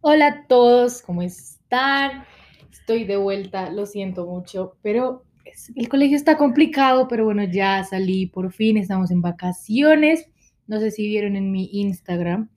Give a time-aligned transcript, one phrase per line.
[0.00, 2.24] Hola a todos, ¿cómo están?
[2.70, 7.82] Estoy de vuelta, lo siento mucho, pero es- el colegio está complicado, pero bueno, ya
[7.84, 10.26] salí por fin, estamos en vacaciones.
[10.66, 12.48] No sé si vieron en mi Instagram,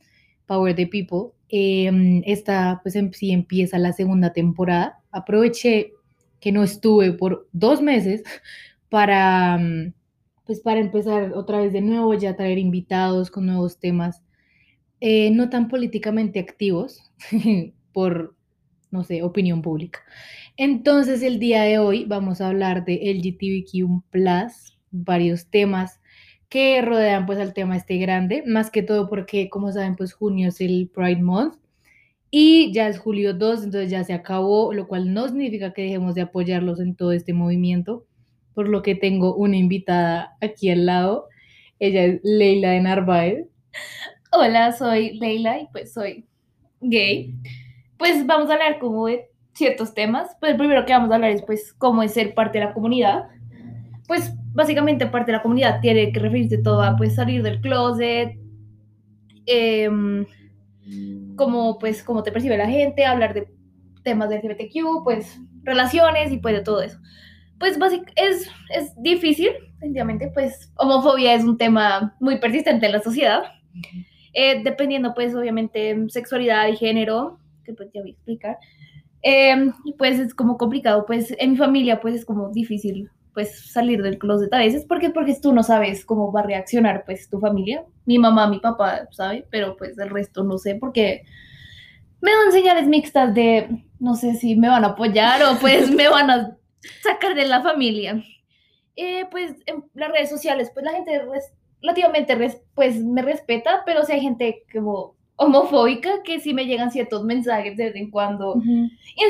[0.45, 4.99] Power the People, em, esta pues em- sí empieza la segunda temporada.
[5.11, 5.93] Aproveché
[6.39, 8.23] que no estuve por dos meses
[8.89, 9.93] para, mm,
[10.45, 14.21] pues para empezar otra vez de nuevo, ya traer invitados con nuevos temas
[15.01, 17.11] eh, no tan políticamente activos
[17.93, 18.35] por,
[18.91, 19.99] no sé, opinión pública.
[20.57, 24.03] Entonces, el día de hoy vamos a hablar de LGTBQ+,
[24.91, 25.99] varios temas
[26.49, 30.49] que rodean pues al tema este grande, más que todo porque, como saben, pues junio
[30.49, 31.55] es el Pride Month
[32.29, 36.15] y ya es julio 2, entonces ya se acabó, lo cual no significa que dejemos
[36.15, 38.05] de apoyarlos en todo este movimiento,
[38.53, 41.27] por lo que tengo una invitada aquí al lado,
[41.79, 43.47] ella es Leila de Narváez.
[44.33, 46.25] Hola, soy Leila y pues soy
[46.79, 47.35] gay.
[47.97, 50.37] Pues vamos a hablar como de ciertos temas.
[50.39, 52.73] Pues el primero que vamos a hablar es pues cómo es ser parte de la
[52.73, 53.25] comunidad.
[54.07, 58.37] Pues básicamente parte de la comunidad tiene que referirse todo a pues salir del closet,
[59.45, 60.25] em,
[61.35, 63.49] cómo pues cómo te percibe la gente, hablar de
[64.03, 66.97] temas de LGBTQ, pues relaciones y pues de todo eso.
[67.59, 73.01] Pues básic es, es difícil, definitivamente, pues homofobia es un tema muy persistente en la
[73.01, 73.43] sociedad.
[74.33, 78.57] Eh, dependiendo, pues, obviamente, sexualidad y género, que pues ya voy a explicar.
[79.23, 84.01] Eh, pues es como complicado, pues en mi familia, pues es como difícil, pues salir
[84.01, 87.39] del closet a veces, porque porque tú no sabes cómo va a reaccionar, pues tu
[87.39, 87.83] familia.
[88.05, 91.23] Mi mamá, mi papá, sabe, pero pues el resto no sé, porque
[92.21, 96.09] me dan señales mixtas de, no sé si me van a apoyar o pues me
[96.09, 96.57] van a
[97.03, 98.23] sacar de la familia.
[98.95, 101.21] Eh, pues en las redes sociales, pues la gente
[101.81, 106.91] relativamente res- pues me respeta, pero si hay gente como homofóbica que sí me llegan
[106.91, 108.55] ciertos mensajes de vez en cuando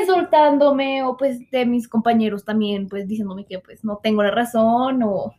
[0.00, 5.02] insultándome o pues de mis compañeros también pues diciéndome que pues no tengo la razón
[5.02, 5.34] o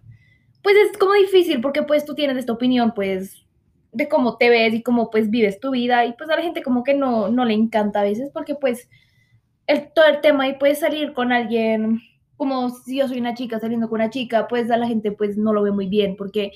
[0.64, 3.46] pues es como difícil porque pues tú tienes esta opinión pues
[3.92, 6.64] de cómo te ves y cómo pues vives tu vida y pues a la gente
[6.64, 8.90] como que no, no le encanta a veces porque pues
[9.68, 12.02] el, todo el tema y puedes salir con alguien
[12.38, 15.38] como si yo soy una chica saliendo con una chica pues a la gente pues
[15.38, 16.52] no lo ve muy bien porque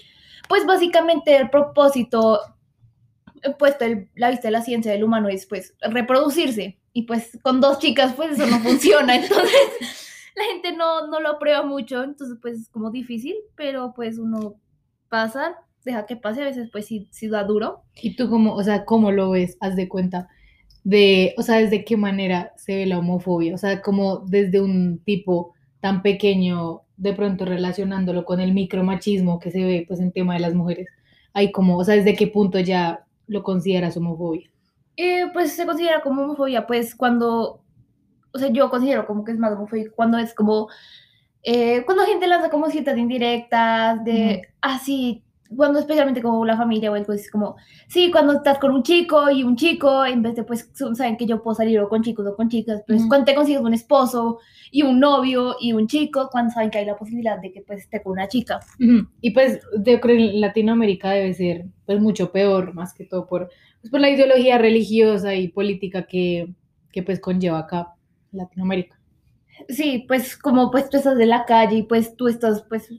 [0.47, 2.39] pues básicamente el propósito
[3.43, 3.75] eh, pues
[4.15, 6.77] la vista de la ciencia del humano es pues reproducirse.
[6.93, 9.15] Y pues con dos chicas pues eso no funciona.
[9.15, 9.51] Entonces
[10.35, 12.03] la gente no, no lo aprueba mucho.
[12.03, 14.55] Entonces pues es como difícil pero pues uno
[15.09, 16.41] pasa deja que pase.
[16.41, 17.83] A veces pues sí da duro.
[18.01, 19.57] ¿Y tú cómo, o sea, cómo lo ves?
[19.59, 20.27] Haz de cuenta
[20.87, 24.99] de, o sea, desde qué manera se ve la homofobia, o sea, como desde un
[24.99, 30.33] tipo tan pequeño, de pronto relacionándolo con el micromachismo que se ve pues en tema
[30.33, 30.87] de las mujeres.
[31.33, 34.49] Hay como, o sea, desde qué punto ya lo consideras homofobia.
[34.97, 37.61] Eh, pues se considera como homofobia, pues cuando,
[38.31, 40.69] o sea, yo considero como que es más homofóbico cuando es como,
[41.43, 45.23] eh, cuando la gente lanza como ciertas indirectas de, así,
[45.55, 47.55] cuando especialmente como la familia o algo, es como,
[47.87, 51.25] sí, cuando estás con un chico y un chico, en vez de, pues, saben que
[51.25, 53.09] yo puedo salir o con chicos o con chicas, pues, Ujú.
[53.09, 54.39] cuando te consigues un esposo
[54.71, 57.79] y un novio y un chico, cuando saben que hay la posibilidad de que, pues,
[57.81, 58.59] esté con una chica.
[58.79, 59.07] Ujú.
[59.21, 63.27] Y pues yo creo que en Latinoamérica debe ser pues mucho peor, más que todo
[63.27, 63.49] por,
[63.81, 66.53] pues, por la ideología religiosa y política que,
[66.91, 67.93] que pues conlleva acá
[68.31, 68.99] Latinoamérica.
[69.69, 72.93] Sí, pues como pues tú estás de la calle y pues tú estás pues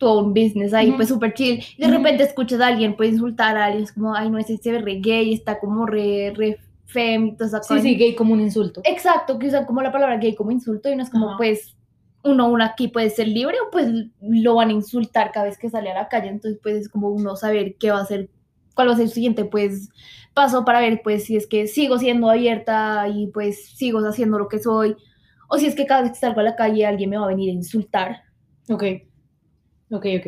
[0.00, 1.62] tu own business ahí, pues súper chill.
[1.76, 4.56] Y de repente escuchas a alguien pues insultar a alguien, es como, ay, no, ese
[4.56, 8.16] se ve re gay, está como re, re fem y toda esa Sí, sí, gay
[8.16, 8.80] como un insulto.
[8.84, 11.76] Exacto, que usan como la palabra gay como insulto y no es como pues
[12.24, 13.88] uno, uno aquí puede ser libre o pues
[14.20, 17.10] lo van a insultar cada vez que sale a la calle, entonces pues es como
[17.10, 18.30] uno saber qué va a hacer,
[18.74, 19.90] cuál va a ser el siguiente pues
[20.32, 24.48] paso para ver pues si es que sigo siendo abierta y pues sigo haciendo lo
[24.48, 24.96] que soy
[25.48, 27.28] o si es que cada vez que salgo a la calle alguien me va a
[27.28, 28.22] venir a insultar.
[28.70, 28.84] Ok,
[29.90, 30.26] ok, ok.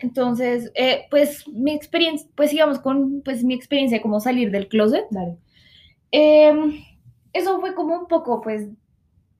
[0.00, 4.68] Entonces, eh, pues mi experiencia, pues sigamos con pues mi experiencia de cómo salir del
[4.68, 5.04] closet.
[5.10, 5.36] Dale.
[6.12, 6.52] Eh,
[7.32, 8.68] eso fue como un poco, pues,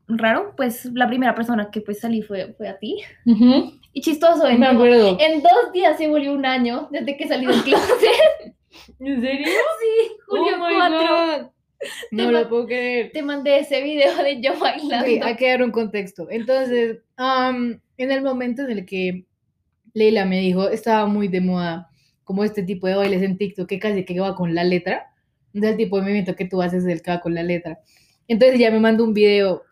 [0.06, 0.53] raro.
[0.56, 2.99] Pues la primera persona que pues salí fue, fue a ti.
[3.93, 5.17] Y chistoso, en, Me acuerdo.
[5.19, 8.55] en dos días se volvió un año desde que salí del closet.
[9.00, 9.47] ¿En serio?
[9.47, 10.99] sí, julio Oh my 4.
[10.99, 11.50] God.
[12.12, 13.11] No Te lo puedo creer.
[13.12, 15.06] Te mandé ese video de yo bailando.
[15.06, 16.29] Ok, hay que dar un contexto.
[16.31, 17.81] Entonces, en
[18.12, 19.25] el momento en el que
[19.95, 21.91] Leila me dijo, estaba muy de moda
[22.25, 25.07] como este tipo de bailes en TikTok que casi que va con la letra.
[25.53, 27.81] Del tipo de movimiento que tú haces el que va con la letra.
[28.29, 29.65] Entonces ella me mandó un video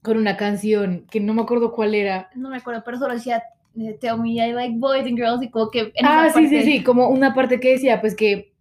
[0.00, 2.30] con una canción que no me acuerdo cuál era.
[2.34, 3.42] No me acuerdo, pero solo decía,
[3.78, 5.80] eh, tell me I like boys and girls y como que...
[5.94, 8.52] en Ah, sí, sí, sí, como una parte que decía, pues que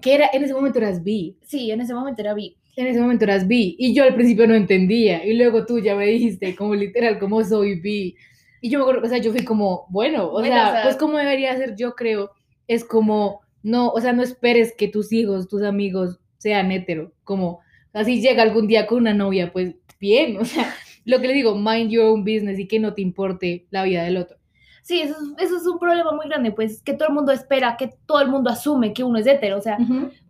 [0.00, 1.36] Que era, en ese momento eras bi.
[1.42, 2.56] Sí, en ese momento era bi.
[2.76, 3.74] En ese momento eras bi.
[3.78, 5.24] Y yo al principio no entendía.
[5.24, 8.14] Y luego tú ya me dijiste, como literal, como soy bi.
[8.64, 10.82] Y yo me acuerdo, o sea, yo fui como, bueno, o, Bueno, sea, o sea-
[10.84, 12.30] pues como debería ser, yo creo,
[12.66, 17.12] es como, no, o sea, no esperes que tus hijos, tus amigos sean hetero.
[17.24, 17.60] Como,
[17.92, 20.74] así llega algún día con una novia, pues bien, o sea,
[21.04, 24.02] lo que le digo, mind your own business y que no te importe la vida
[24.02, 24.38] del otro.
[24.80, 27.76] Sí, eso es, eso es un problema muy grande, pues que todo el mundo espera,
[27.76, 29.76] que todo el mundo asume que uno es hetero, o sea,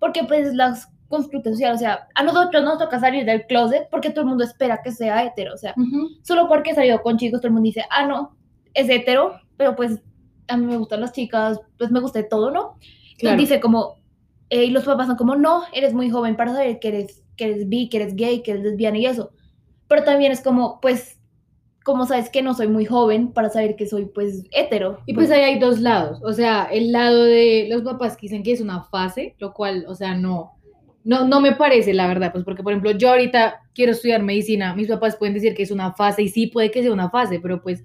[0.01, 4.11] porque pues las constructas sociales, o sea, a nosotros nos toca salir del closet porque
[4.11, 5.75] todo el mundo espera que sea hetero, o sea,
[6.23, 8.37] solo porque he salido con chicos, todo el mundo dice, ah, no,
[8.75, 10.01] es hetero, pero pues
[10.49, 12.77] a mí me gustan las chicas, pues me gusta de todo, ¿no?
[12.81, 13.39] Entonces Claro.
[13.39, 13.97] dice como,
[14.51, 17.45] eh, y los papás son como, no, eres muy joven para saber que eres, que
[17.47, 19.31] eres bi, que eres gay, que eres lesbiana y eso.
[19.89, 21.19] Pero también es como, pues,
[21.85, 24.99] como sabes que no soy muy joven para saber que soy, pues, hetero.
[25.07, 28.43] Y pues ahí hay dos lados, o sea, el lado de los papás que dicen
[28.43, 30.55] que es una fase, lo cual, o sea, no,
[31.05, 34.75] no, no me parece la verdad, pues porque por ejemplo yo ahorita quiero estudiar medicina,
[34.75, 37.41] mis papás pueden decir que es una fase y sí puede que sea una fase,
[37.41, 37.85] pero pues,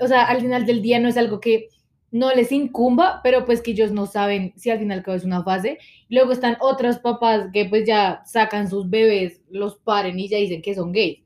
[0.00, 1.68] o sea, al final del día no es algo que
[2.12, 5.78] no les incumba, pero pues que ellos no saben si al final es una fase.
[6.10, 10.60] Luego están otros papás que pues ya sacan sus bebés, los paren y ya dicen
[10.60, 11.20] que son gays.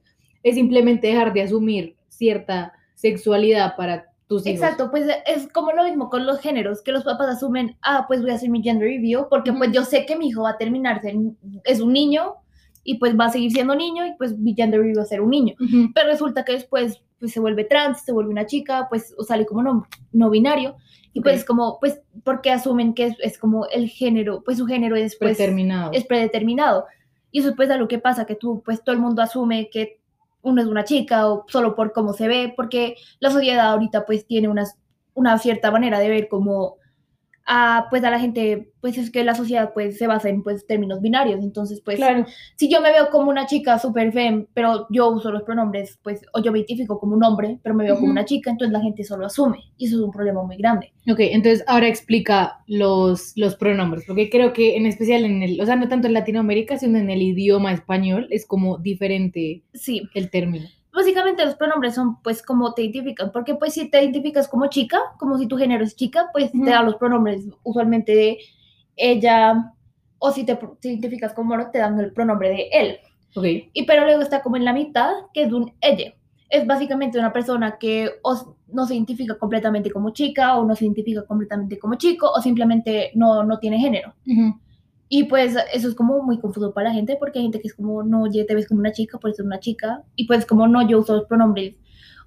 [0.44, 4.60] Es simplemente dejar de asumir cierta sexualidad para tus hijos.
[4.60, 8.22] Exacto, pues es como lo mismo con los géneros, que los papás asumen, ah, pues
[8.22, 10.58] voy a hacer mi gender review, porque pues yo sé que mi hijo va a
[10.58, 12.34] terminar, sen- es un niño,
[12.82, 15.20] y pues va a seguir siendo niño, y pues mi gender review va a ser
[15.20, 15.54] un niño.
[15.60, 15.90] Ujú.
[15.94, 19.46] Pero resulta que después pues, se vuelve trans, se vuelve una chica, pues o sale
[19.46, 20.76] como no, no binario,
[21.12, 21.46] y pues Ok.
[21.46, 25.36] como, pues, porque asumen que es, es como el género, pues su género es, pues,
[25.36, 25.90] Predeterminado.
[25.92, 26.84] es predeterminado.
[27.32, 29.68] Y eso es pues a lo que pasa, que tú, pues todo el mundo asume
[29.70, 29.98] que
[30.46, 34.26] uno es una chica o solo por cómo se ve, porque la sociedad ahorita pues
[34.26, 34.76] tiene unas,
[35.12, 36.76] una cierta manera de ver como
[37.46, 40.66] a, pues a la gente, pues es que la sociedad pues se basa en pues
[40.66, 42.26] términos binarios, entonces pues Claro.
[42.56, 46.22] si yo me veo como una chica super fem, pero yo uso los pronombres, pues,
[46.32, 48.80] o yo me identifico como un hombre, pero me veo como una chica, entonces la
[48.80, 50.92] gente solo asume, y eso es un problema muy grande.
[51.10, 55.66] Ok, entonces ahora explica los, los pronombres, porque creo que en especial en el, o
[55.66, 60.30] sea, no tanto en Latinoamérica, sino en el idioma español, es como diferente Sí, el
[60.30, 60.66] término.
[60.96, 64.98] Básicamente los pronombres son pues como te identifican, porque pues si te identificas como chica,
[65.18, 66.64] como si tu género es chica, pues Ujú.
[66.64, 68.38] te dan los pronombres usualmente de
[68.96, 69.72] ella,
[70.18, 72.98] o si te, te identificas como hombre, te dan el pronombre de él.
[73.34, 73.44] Ok,
[73.74, 76.14] Y pero luego está como en la mitad, que es un ella.
[76.48, 80.84] Es básicamente una persona que o no se identifica completamente como chica, o no se
[80.84, 84.14] identifica completamente como chico, o simplemente no, no tiene género.
[85.08, 87.74] Y pues eso es como muy confuso para la gente, porque hay gente que es
[87.74, 90.02] como, no, oye, te ves como una chica, por eso es una chica.
[90.16, 91.76] Y pues como, no, yo uso los pronombres.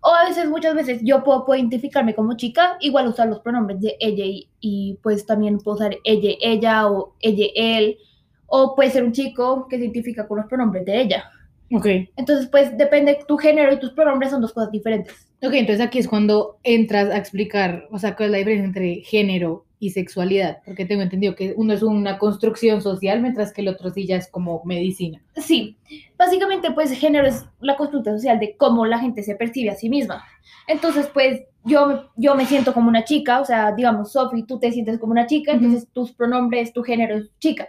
[0.02, 3.81] O a veces, muchas veces, yo puedo, puedo identificarme como chica, igual usar los pronombres
[3.81, 7.98] de ella y, y, pues también puedo usar ella, ella o ella, él.
[8.46, 11.26] O puede ser un chico que se identifica con los pronombres de ella.
[11.74, 11.86] ok.
[12.16, 15.14] Entonces, pues depende, tu género y tus pronombres son dos cosas diferentes.
[15.42, 18.96] Ok, entonces aquí es cuando entras a explicar, o sea, cuál es la diferencia entre
[19.02, 23.70] género y sexualidad, porque tengo entendido que uno es una construcción social, mientras que el
[23.70, 25.22] otro sí ya es como medicina.
[25.38, 25.78] Sí,
[26.18, 29.90] básicamente pues género es la construcción social de cómo la gente se percibe a sí
[29.90, 30.24] misma.
[30.68, 34.60] Entonces pues yo, me- yo me siento como una chica, o sea, digamos, Sophie, tú
[34.60, 35.64] te sientes como una chica, Ujú.
[35.64, 37.68] entonces tus pronombres, tu género es chica.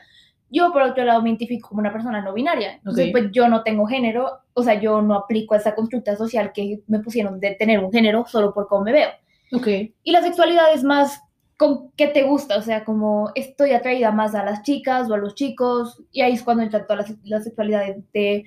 [0.52, 3.62] Yo por otro lado me identifico como una persona no binaria, entonces pues yo no
[3.62, 7.78] tengo género, o sea, yo no aplico esa constructa social que me pusieron de tener
[7.78, 9.10] un género solo por cómo me veo.
[9.52, 9.66] Ok,
[10.02, 11.20] Y la sexualidad es más
[11.60, 15.18] con qué te gusta, o sea, como estoy atraída más a las chicas o a
[15.18, 18.46] los chicos, y ahí es cuando entran todas las, las sexualidades de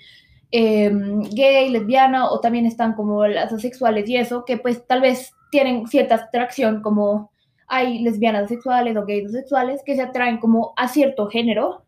[0.49, 5.31] em, gay, lesbiana, o también están como las asexuales y eso, que pues tal vez
[5.51, 7.29] tienen cierta atracción, como
[7.67, 11.83] hay lesbianas asexuales o gays asexuales que se atraen como a cierto género,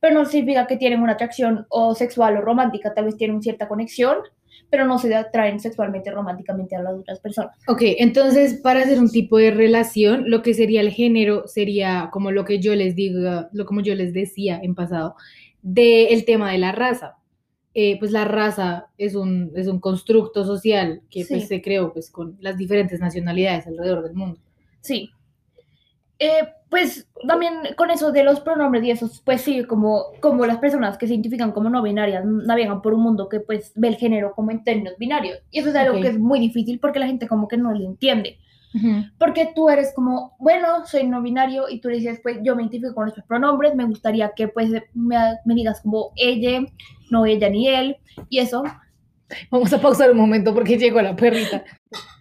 [0.00, 3.66] pero no significa que tienen una atracción o sexual o romántica, tal vez tienen cierta
[3.66, 4.18] conexión,
[4.70, 7.56] pero no se atraen sexualmente románticamente a las otras personas.
[7.66, 12.30] Ok, entonces para hacer un tipo de relación, lo que sería el género sería como
[12.30, 15.14] lo que yo les digo, lo como yo les decía en pasado,
[15.62, 17.16] del tema de la raza.
[17.74, 22.10] Eh, pues la raza es un, es un constructo social que pues, se creó pues,
[22.10, 24.40] con las diferentes nacionalidades alrededor del mundo.
[24.80, 25.10] Sí.
[26.20, 30.58] Eh, pues también con eso de los pronombres y eso, pues sí, como, como las
[30.58, 33.96] personas que se identifican como no binarias navegan por un mundo que pues ve el
[33.96, 35.38] género como en términos binarios.
[35.50, 36.02] Y eso es algo Ok.
[36.02, 38.38] que es muy difícil porque la gente como que no lo entiende.
[39.18, 42.62] Porque tú eres como, bueno, soy no binario y tú le dices, pues yo me
[42.62, 46.60] identifico con estos pronombres, me gustaría que pues me, me digas como ella,
[47.10, 47.96] no ella ni él,
[48.28, 48.62] y eso.
[49.50, 51.64] Vamos a pausar un momento porque llegó la perrita.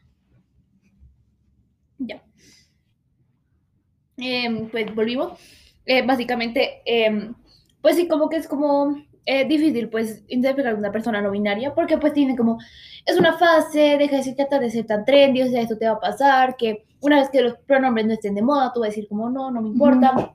[4.18, 5.40] Em, pues volvimos.
[5.86, 7.34] eh, básicamente, em,
[7.82, 8.96] pues sí, como que es como
[9.26, 12.58] eh, difícil, pues, identificar a una persona no binaria, porque pues tiene como,
[13.06, 15.86] es una fase, deja de ser, tratar de ser tan trendy, o sea, esto te
[15.88, 18.88] va a pasar, que una vez que los pronombres no estén de moda, tú vas
[18.88, 20.34] a decir como, no, no me importa,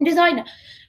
[0.00, 0.44] y esa vaina.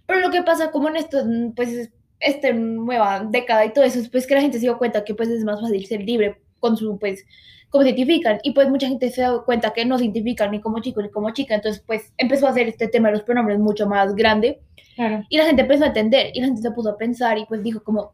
[0.06, 1.20] Pero lo que pasa como en esto,
[1.56, 5.04] pues, esta nueva década y todo eso, es pues que la gente se dio cuenta
[5.04, 7.26] que pues es más fácil ser libre con su, pues,
[7.70, 8.40] cómo se identifican.
[8.44, 11.10] Y pues mucha gente se dio cuenta que no se identifican ni como chico ni
[11.10, 11.56] como chica.
[11.56, 14.62] Entonces, pues empezó a hacer este tema de los pronombres mucho más grande.
[14.96, 15.26] Claro.
[15.28, 17.62] Y la gente empezó a entender y la gente se puso a pensar y pues
[17.64, 18.14] dijo como,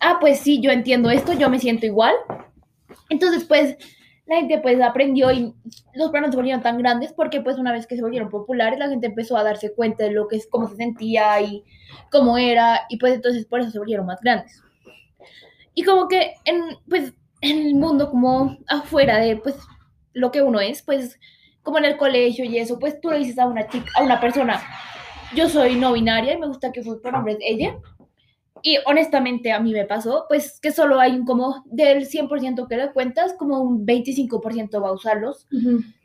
[0.00, 2.14] ah, pues sí, yo entiendo esto, yo me siento igual.
[3.08, 3.76] Entonces, pues
[4.26, 5.54] la gente pues aprendió y
[5.94, 8.88] los pronombres se volvieron tan grandes porque pues una vez que se volvieron populares la
[8.88, 11.62] gente empezó a darse cuenta de lo que es, cómo se sentía y
[12.10, 14.62] cómo era y pues entonces por eso se volvieron más grandes.
[15.74, 19.56] Y como que en, pues, en el mundo como afuera de pues
[20.12, 21.18] lo que uno es, pues
[21.62, 24.20] como en el colegio y eso, pues tú le dices a una chica, a una
[24.20, 24.62] persona,
[25.34, 27.76] yo soy no binaria y me gusta que sus pronombres ella.
[28.62, 32.76] Y honestamente a mí me pasó, pues que solo hay un como del 100% que
[32.76, 35.46] le cuentas, como un 25% va a usarlos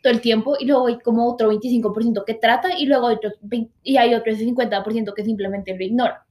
[0.04, 3.72] todo el tiempo y luego hay como otro 25% que trata y luego otro, 20
[3.84, 6.26] y hay otro 50% que simplemente lo ignora.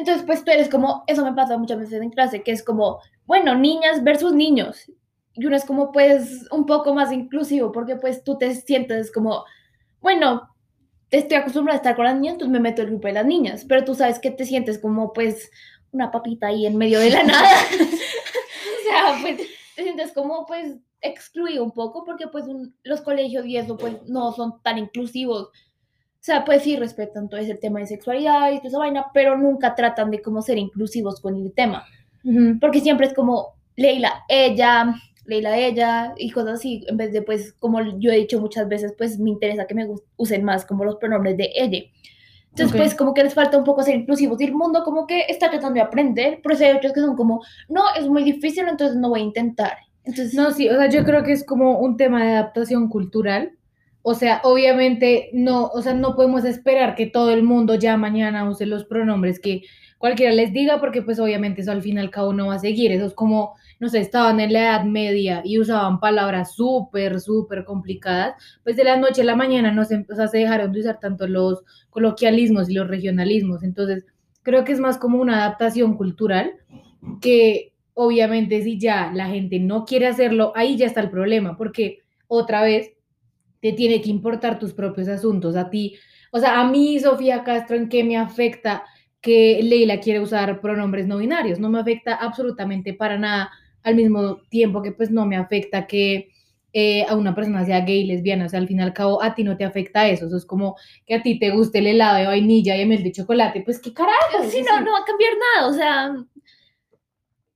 [0.00, 3.00] Entonces, pues tú eres como, eso me pasa muchas veces en clase, que es como,
[3.26, 4.90] bueno, niñas versus niños.
[5.34, 9.44] Y uno es como, pues, un poco más inclusivo, porque pues tú te sientes como,
[10.00, 10.48] bueno,
[11.10, 13.26] estoy acostumbrada a estar con las niñas, entonces me meto en el grupo de las
[13.26, 15.50] niñas, pero tú sabes que te sientes como, pues,
[15.92, 17.50] una papita ahí en medio de la nada.
[17.74, 19.36] o sea, pues,
[19.76, 23.96] te sientes como, pues, excluido un poco, porque pues un, los colegios y eso, pues,
[24.08, 25.50] no son tan inclusivos.
[26.20, 29.38] O sea, pues sí respetan todo ese tema de sexualidad y toda esa vaina, pero
[29.38, 31.84] nunca tratan de cómo ser inclusivos con el tema.
[32.60, 37.54] Porque siempre es como Leila, ella, Leila, ella y cosas así, en vez de pues,
[37.54, 40.96] como yo he dicho muchas veces, pues me interesa que me usen más como los
[40.96, 41.84] pronombres de ella.
[42.50, 42.76] Entonces, Ok.
[42.76, 45.48] pues como que les falta un poco ser inclusivos y el mundo como que está
[45.50, 49.08] tratando de aprender, pero hay otros que son como, no, es muy difícil, entonces no
[49.08, 49.78] voy a intentar.
[50.04, 53.52] Entonces, No, sí, o sea, yo creo que es como un tema de adaptación cultural.
[54.02, 58.48] O sea, obviamente no, o sea, no podemos esperar que todo el mundo ya mañana
[58.48, 59.62] use los pronombres que
[59.98, 62.58] cualquiera les diga, porque pues obviamente eso al fin y al cabo no va a
[62.58, 62.90] seguir.
[62.90, 67.64] Eso es como, no sé, estaban en la Edad Media y usaban palabras súper, súper
[67.64, 70.80] complicadas, pues de la noche a la mañana no se, o sea, se dejaron de
[70.80, 73.62] usar tanto los coloquialismos y los regionalismos.
[73.62, 74.06] Entonces,
[74.42, 76.54] creo que es más como una adaptación cultural
[77.20, 81.98] que obviamente si ya la gente no quiere hacerlo, ahí ya está el problema, porque
[82.26, 82.92] otra vez
[83.60, 85.96] te tiene que importar tus propios asuntos a ti.
[86.32, 88.84] O sea, a mí, Sofía Castro, ¿en qué me afecta
[89.20, 91.58] que Leila quiere usar pronombres no binarios?
[91.58, 93.50] No me afecta absolutamente para nada,
[93.82, 96.30] al mismo tiempo que pues no me afecta que
[96.72, 99.34] eh, a una persona sea gay, lesbiana, o sea, al fin y al cabo a
[99.34, 102.18] ti no te afecta eso, eso es como que a ti te guste el helado
[102.18, 104.44] de vainilla y el de chocolate, pues qué carajo.
[104.48, 106.14] sí, no, no va a cambiar nada, o sea,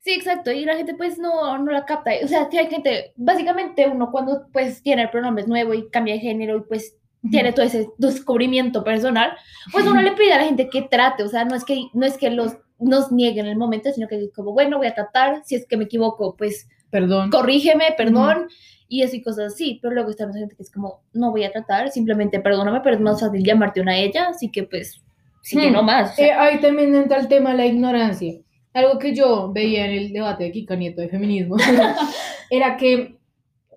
[0.04, 3.12] sí, exacto, y la gente pues no, no la capta, o sea, sí hay gente,
[3.16, 6.96] básicamente uno cuando pues tiene el pronombre nuevo y cambia de género y pues
[7.30, 9.32] tiene todo ese descubrimiento personal,
[9.73, 12.04] pues uno le pide a la gente que trate, o sea, no es que, no
[12.04, 15.42] es que los nos nieguen en el momento, sino que como, bueno, voy a tratar,
[15.44, 17.30] si es que me equivoco, pues Perdón.
[17.30, 18.49] corrígeme, perdón,
[18.88, 21.44] y eso y cosas así, pero luego está la gente que es como, no voy
[21.44, 25.02] a tratar, simplemente perdóname, pero es más fácil llamarte una ella, así que pues,
[25.40, 26.12] sí que no más.
[26.12, 28.34] o sea, Eh, ahí también entra el tema de la ignorancia.
[28.74, 31.56] Algo que yo veía en el debate de Kika Nieto de feminismo
[32.50, 33.16] era que,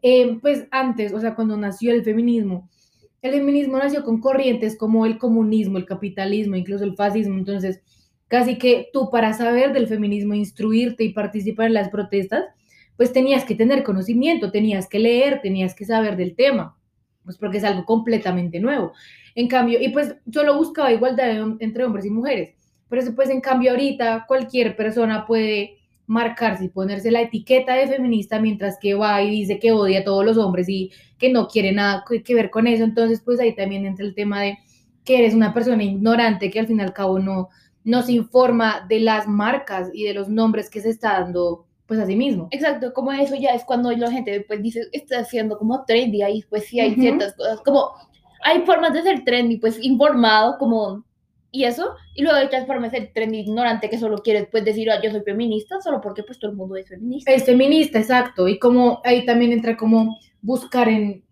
[0.01, 2.67] eh, pues antes, o sea, cuando nació el feminismo,
[3.21, 7.37] el feminismo nació con corrientes como el comunismo, el capitalismo, incluso el fascismo.
[7.37, 7.81] Entonces,
[8.27, 12.45] casi que tú para saber del feminismo, instruirte y participar en las protestas,
[12.95, 16.75] pues tenías que tener conocimiento, tenías que leer, tenías que saber del tema,
[17.23, 18.93] pues porque es algo completamente nuevo.
[19.35, 22.56] En cambio, y pues solo buscaba igualdad entre hombres y mujeres.
[22.89, 27.88] Por eso, pues en cambio ahorita cualquier persona puede marcarse y ponerse la etiqueta de
[27.88, 31.48] feminista mientras que va y dice que odia a todos los hombres y que no
[31.48, 32.84] quiere nada que ver con eso.
[32.84, 34.58] Entonces, pues ahí también entra el tema de
[35.03, 37.50] que eres una persona ignorante que al fin y al cabo no,
[37.84, 42.00] no se informa de las marcas y de los nombres que se está dando pues
[42.00, 42.50] a sí mismo.
[42.51, 46.44] Exacto, como eso ya es cuando la gente pues dice, está haciendo como trendy, ahí
[46.50, 47.91] pues sí hay ciertas cosas, como
[48.44, 51.06] hay formas de ser trendy, pues informado, como,
[51.51, 55.11] y eso, y luego de ser trendy ignorante que solo quieres pues decir, ah, yo
[55.11, 57.31] soy feminista, solo porque pues todo el mundo es feminista.
[57.31, 58.47] Es feminista, exacto.
[58.47, 61.23] Y como ahí también entra como buscar en,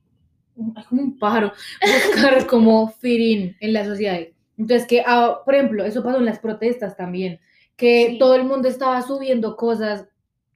[0.89, 4.19] como un pájaro, buscar como fit in en la sociedad.
[4.57, 7.39] Entonces que, ah, por ejemplo, eso pasó en las protestas también,
[7.75, 8.17] que Sí.
[8.17, 10.05] todo el mundo estaba subiendo cosas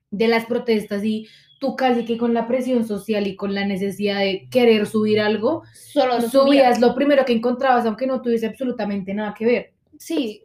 [0.10, 1.28] de las protestas y
[1.60, 5.64] tú casi que con la presión social y con la necesidad de querer subir algo,
[5.74, 6.88] Solo lo subías subía.
[6.88, 9.74] lo primero que encontrabas, aunque no tuviese absolutamente nada que ver.
[9.98, 10.42] Sí,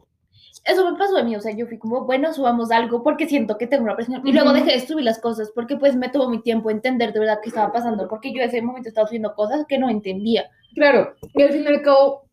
[0.64, 3.58] eso me pasó a mí, o sea, yo fui como, bueno, subamos algo porque siento
[3.58, 4.22] que tengo una presión.
[4.26, 4.58] Y luego Ujú.
[4.64, 7.50] dejé de subir las cosas porque pues me tomó mi tiempo entender de verdad qué
[7.50, 10.44] estaba pasando, porque yo en ese momento estaba subiendo cosas que no entendía.
[10.74, 12.24] Claro, y al fin y al cabo,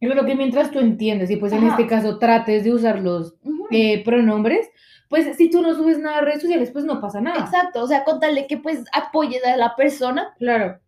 [0.00, 1.70] yo creo que mientras tú entiendes y pues en Ajá.
[1.72, 3.34] este caso trates de usar los
[3.70, 4.66] eh, pronombres,
[5.10, 7.40] pues si tú no subes nada a redes sociales, pues no pasa nada.
[7.40, 10.78] Exacto, o sea, contarle que pues apoyes a la persona Claro,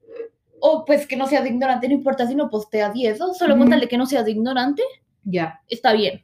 [0.61, 3.65] o pues que no seas ignorante, no importa si no posteas y eso, solo Ujú.
[3.65, 4.83] contarle que no seas ignorante,
[5.25, 6.23] ya, está bien.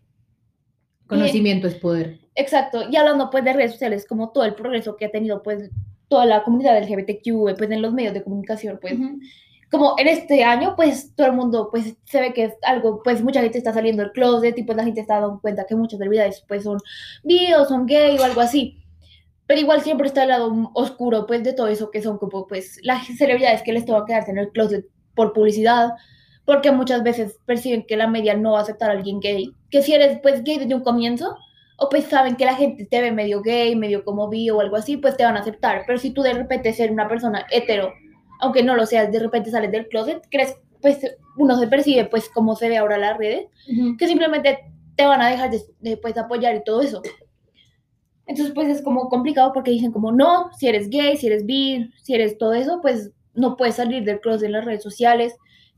[1.09, 2.21] conocimiento es poder.
[2.37, 5.69] Exacto, y hablando pues de redes sociales, como todo el progreso que ha tenido pues
[6.07, 8.95] toda la comunidad LGBTQ, pues en los medios de comunicación, pues
[9.71, 13.23] como en este año, pues todo el mundo, pues se ve que es algo, pues
[13.23, 15.99] mucha gente está saliendo del closet y pues la gente está dando cuenta que muchas
[15.99, 16.79] celebridades pues son
[17.23, 18.79] bi o son gay o algo así.
[19.47, 22.79] Pero igual siempre está el lado oscuro, pues de todo eso que son como pues
[22.83, 25.91] las celebridades que les toca quedarse en el closet por publicidad,
[26.45, 29.53] porque muchas veces perciben que la media no va a aceptar a alguien gay.
[29.71, 31.37] Que si eres pues gay desde un comienzo,
[31.77, 34.77] o pues saben que la gente te ve medio gay, medio como bi o algo
[34.77, 35.85] así, pues te van a aceptar.
[35.87, 37.93] Pero si tú de repente ser una persona hetero,
[38.41, 41.01] aunque no lo seas, de repente sales del closet, crees, pues
[41.37, 43.47] uno se percibe pues como se ve ahora las redes,
[43.99, 44.59] que simplemente
[44.97, 47.03] te van a dejar de, de, pues, apoyar y todo eso.
[48.27, 51.91] Entonces pues es como complicado porque dicen como no, si eres gay, si eres bi,
[52.03, 55.35] si eres todo eso, pues no puedes salir del closet en las redes sociales.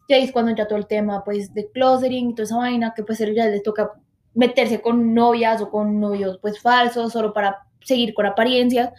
[0.09, 2.93] Y ahí es cuando entra todo el tema pues de closeting y toda esa vaina
[2.97, 3.93] que pues a ellos les toca
[4.35, 8.93] meterse con novias o con novios pues falsos solo para seguir con apariencias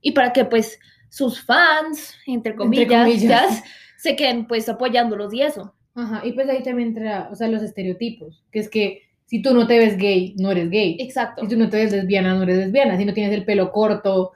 [0.00, 0.78] y para que pues
[1.12, 3.62] sus fans, entre comillas, comillas.
[3.98, 5.74] se queden pues apoyándolos y eso.
[5.94, 9.52] Ajá, y pues ahí también entra, o sea, los estereotipos, que es que si tú
[9.52, 10.96] no te ves gay, no eres gay.
[10.98, 11.42] Exacto.
[11.42, 12.96] Si tú no te ves lesbiana, no eres lesbiana.
[12.96, 14.32] Si no tienes el pelo corto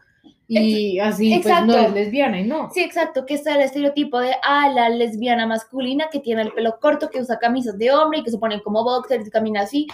[0.48, 1.78] y así, pues no exacto.
[1.78, 2.70] eres lesbiana y no.
[2.70, 6.78] Sí, exacto, que está el estereotipo de ah, la lesbiana masculina que tiene el pelo
[6.78, 9.86] corto, que usa camisas de hombre y que se ponen como boxers y camina así.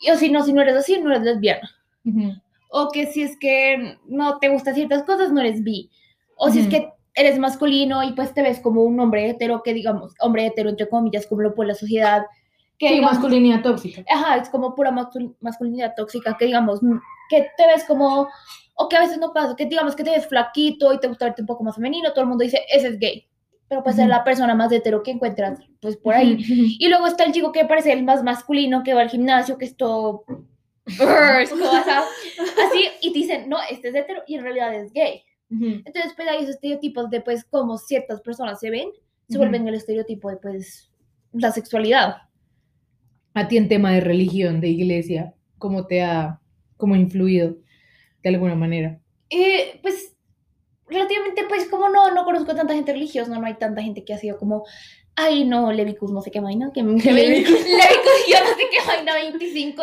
[0.00, 1.70] Y o si no, si no eres así, no eres lesbiana.
[2.04, 2.32] Ujú.
[2.70, 5.90] O que si es que no te gustan ciertas cosas, no eres bi.
[6.36, 9.72] O si es que eres masculino y pues te ves como un hombre hetero, que
[9.74, 12.24] digamos, hombre hetero entre comillas, como lo pone la sociedad.
[12.78, 14.04] Que Sí, digamos, masculinidad tóxica.
[14.10, 16.80] Ajá, es como pura mascul- masculinidad tóxica, que digamos,
[17.30, 18.28] que te ves como,
[18.74, 21.26] o que a veces no pasa, que digamos que te ves flaquito y te gusta
[21.26, 23.26] verte un poco más femenino, todo el mundo dice, ese es gay.
[23.68, 24.08] Pero pues es Ujú.
[24.10, 26.36] la persona más hetero que encuentras, pues por ahí.
[26.78, 29.64] Y luego está el chico que parece el más masculino, que va al gimnasio, que
[29.66, 30.24] es todo...
[30.86, 31.90] es todo así,
[32.62, 35.22] así, y te dicen, no, este es hetero y en realidad es gay.
[35.54, 35.82] Ujú.
[35.84, 38.90] Entonces, pues hay esos estereotipos de pues cómo ciertas personas se ven,
[39.28, 39.38] se Ujú.
[39.38, 40.90] vuelven el estereotipo de pues
[41.32, 42.16] la sexualidad.
[43.34, 46.40] A ti en tema de religión, de iglesia, ¿cómo te ha
[46.76, 47.56] como influido
[48.22, 49.00] de alguna manera?
[49.30, 50.14] Eh, pues
[50.88, 54.14] relativamente, pues como no, no conozco a tanta gente religiosa, no hay tanta gente que
[54.14, 54.64] ha sido como,
[55.16, 57.50] ay no, Levicus no sé qué vaina, que, Levicus.
[57.50, 59.82] Levicus yo no sé qué vaina 25,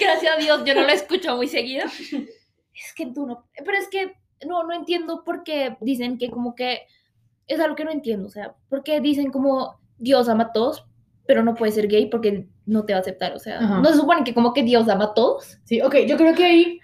[0.00, 1.86] gracias a Dios yo no lo escucho muy seguido.
[2.80, 4.12] Es que tú no, pero es que
[4.46, 6.80] no, no entiendo por qué dicen que como que
[7.46, 10.84] es algo que no entiendo, o sea, porque dicen como Dios ama a todos,
[11.26, 13.80] pero no puede ser gay porque no te va a aceptar, o sea, Ajá.
[13.80, 15.58] no se supone que como que Dios ama a todos.
[15.64, 16.80] Sí, ok, yo creo que ahí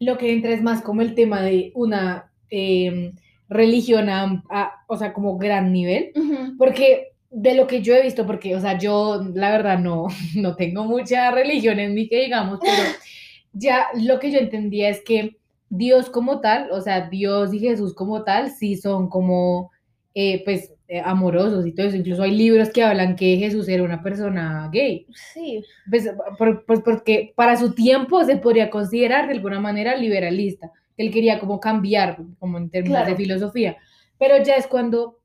[0.00, 3.12] lo que entra es más como el tema de una eh,
[3.48, 6.56] religión, a, a- o sea, como gran nivel, Ujú.
[6.58, 10.54] porque de lo que yo he visto, porque, o sea, yo la verdad no, no
[10.56, 12.72] tengo mucha religión en mí que digamos, pero
[13.52, 15.38] ya lo que yo entendía es que
[15.76, 19.70] Dios como tal, o sea, Dios y Jesús como tal, sí son como,
[20.14, 21.96] eh, pues, eh, amorosos y todo eso.
[21.96, 25.06] Incluso hay libros que hablan que Jesús era una persona gay.
[25.32, 30.70] Sí, Pues, por- pues porque para su tiempo se podría considerar de alguna manera liberalista.
[30.96, 33.10] Él quería como cambiar, como en términos Claro.
[33.10, 33.76] de filosofía.
[34.18, 35.18] Pero ya es cuando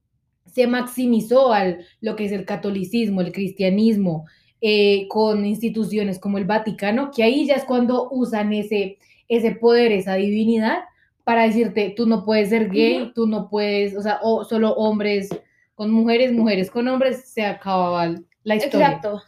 [0.46, 4.26] se maximizó al lo que es el catolicismo, el cristianismo,
[4.62, 8.98] eh, con instituciones como el Vaticano, que ahí ya es cuando usan ese,
[9.30, 10.80] ese poder, esa divinidad,
[11.24, 15.30] para decirte, tú no puedes ser gay, tú no puedes, o sea, o solo hombres
[15.76, 18.88] con mujeres, mujeres con hombres, se acababa la historia.
[18.88, 19.22] Exacto.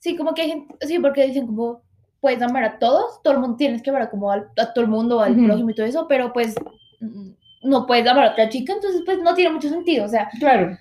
[0.00, 1.82] Sí, como que hay gente, sí, porque dicen como
[2.20, 4.90] puedes amar a todos, todo el mundo tienes que amar como al- a todo el
[4.90, 5.46] mundo, al Ujú.
[5.46, 6.54] prójimo y todo eso, pero pues
[7.62, 10.76] no puedes amar a otra chica, entonces pues no tiene mucho sentido, o sea, Claro.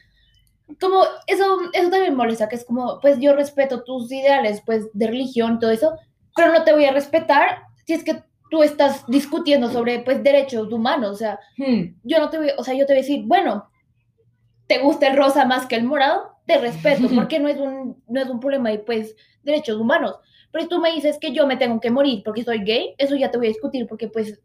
[0.81, 5.07] como eso, eso también molesta, que es como, pues yo respeto tus ideales, pues de
[5.07, 5.93] religión, todo eso,
[6.35, 10.71] pero no te voy a respetar si es que tú estás discutiendo sobre pues derechos
[10.71, 11.95] humanos, o sea, Hmm.
[12.03, 13.69] yo no te voy, o sea, yo te voy a decir, bueno,
[14.67, 16.37] ¿te gusta el rosa más que el morado?
[16.45, 20.15] Te respeto, porque no es un, no es un problema de, pues, derechos humanos.
[20.51, 23.15] Pero si tú me dices que yo me tengo que morir porque soy gay, eso
[23.15, 24.39] ya te voy a discutir, porque, pues,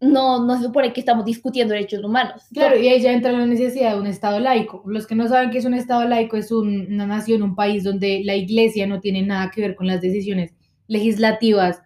[0.00, 2.42] no, no se supone que estamos discutiendo derechos humanos.
[2.54, 4.82] Claro, y ahí ya entra la necesidad de un Estado laico.
[4.86, 7.84] Los que no saben qué es un Estado laico, es un- una nación, un país
[7.84, 10.54] donde la iglesia no tiene nada que ver con las decisiones
[10.88, 11.82] legislativas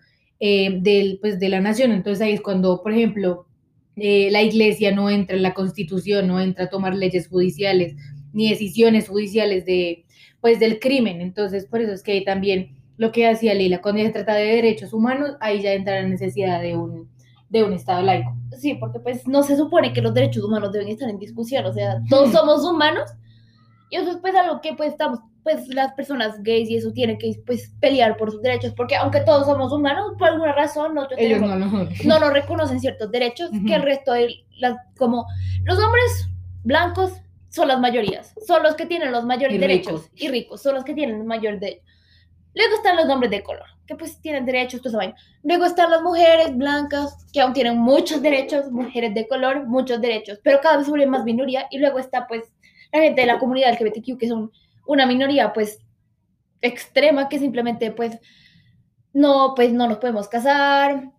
[0.47, 1.91] eh, del, pues, de la nación.
[1.91, 3.47] Entonces ahí es cuando, por ejemplo,
[3.97, 7.97] eh, la iglesia no entra en la constitución, no entra a tomar leyes judiciales
[8.35, 10.05] ni decisiones judiciales de,
[10.43, 11.23] pues, del crimen.
[11.23, 14.35] Entonces, por eso es que ahí también lo que hacía Leila, cuando ya se trata
[14.35, 17.09] de derechos humanos, ahí ya entra la necesidad de un,
[17.49, 18.37] de un Estado laico.
[18.59, 21.73] Sí, porque pues no se supone que los derechos humanos deben estar en discusión, o
[21.73, 23.11] sea, todos somos humanos
[23.91, 27.19] y eso es pues algo que pues estamos, pues las personas gays y eso tienen
[27.19, 31.21] que pues pelear por sus derechos, porque aunque todos somos humanos, por alguna razón nosotros
[31.21, 33.67] Ellos tenemos- no lo no nos reconocen ciertos derechos Ujú.
[33.67, 35.27] que el resto de las, como
[35.65, 36.29] los hombres
[36.63, 37.13] blancos
[37.51, 40.11] son las mayorías, son los que tienen los mayores Y derechos ricos.
[40.15, 41.85] y ricos, son los que tienen los mayores derechos.
[42.57, 45.15] Luego están los hombres de color, que pues tienen derechos, esa vaina.
[45.43, 50.39] Luego están las mujeres blancas, que aún tienen muchos derechos, mujeres de color, muchos derechos,
[50.43, 51.67] pero cada vez sobre más minoría.
[51.71, 52.53] Y luego está pues
[52.95, 54.53] la gente de la comunidad LGBTQ, que son
[54.87, 55.79] una minoría pues
[56.61, 58.19] extrema, que simplemente pues
[59.13, 61.13] no, pues no nos podemos casar,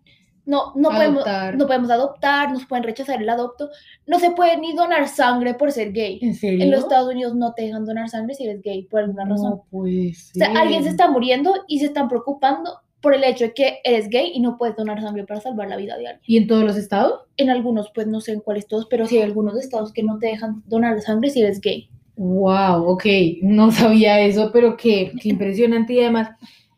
[0.44, 1.24] no, no, podemos,
[1.56, 3.68] no podemos adoptar, nos pueden rechazar el adopto,
[4.06, 6.20] no se puede ni donar sangre por ser gay.
[6.22, 6.62] ¿En serio?
[6.62, 9.50] En los Estados Unidos no te dejan donar sangre si eres gay por alguna razón.
[9.50, 13.44] No puede O sea, alguien se está muriendo y se están preocupando por el hecho
[13.44, 16.24] de que eres gay y no puedes donar sangre para salvar la vida de alguien.
[16.26, 17.20] ¿Y en todos los estados?
[17.36, 20.18] En algunos, pues no sé en cuáles todos, pero sí hay algunos estados que no
[20.18, 21.88] te dejan donar sangre si eres gay.
[22.16, 23.04] Wow, ok,
[23.42, 25.92] no sabía eso, pero qué, qué impresionante.
[25.92, 26.30] Y además,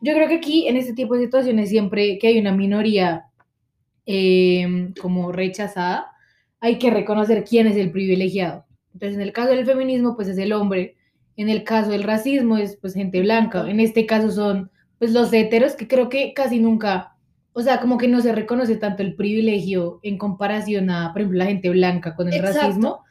[0.03, 3.25] yo creo que aquí, en este tipo de situaciones, siempre que hay una minoría
[4.05, 6.09] eh, como rechazada,
[6.61, 8.67] hay que reconocer quién es el privilegiado.
[8.93, 10.97] Entonces, en el caso del feminismo, pues es el hombre.
[11.39, 13.67] En el caso del racismo, es pues gente blanca.
[13.71, 17.17] En este caso son pues los heteros, que creo que casi nunca,
[17.53, 21.39] o sea, como que no se reconoce tanto el privilegio en comparación a, por ejemplo,
[21.39, 22.61] la gente blanca con el Exacto.
[22.61, 23.05] racismo.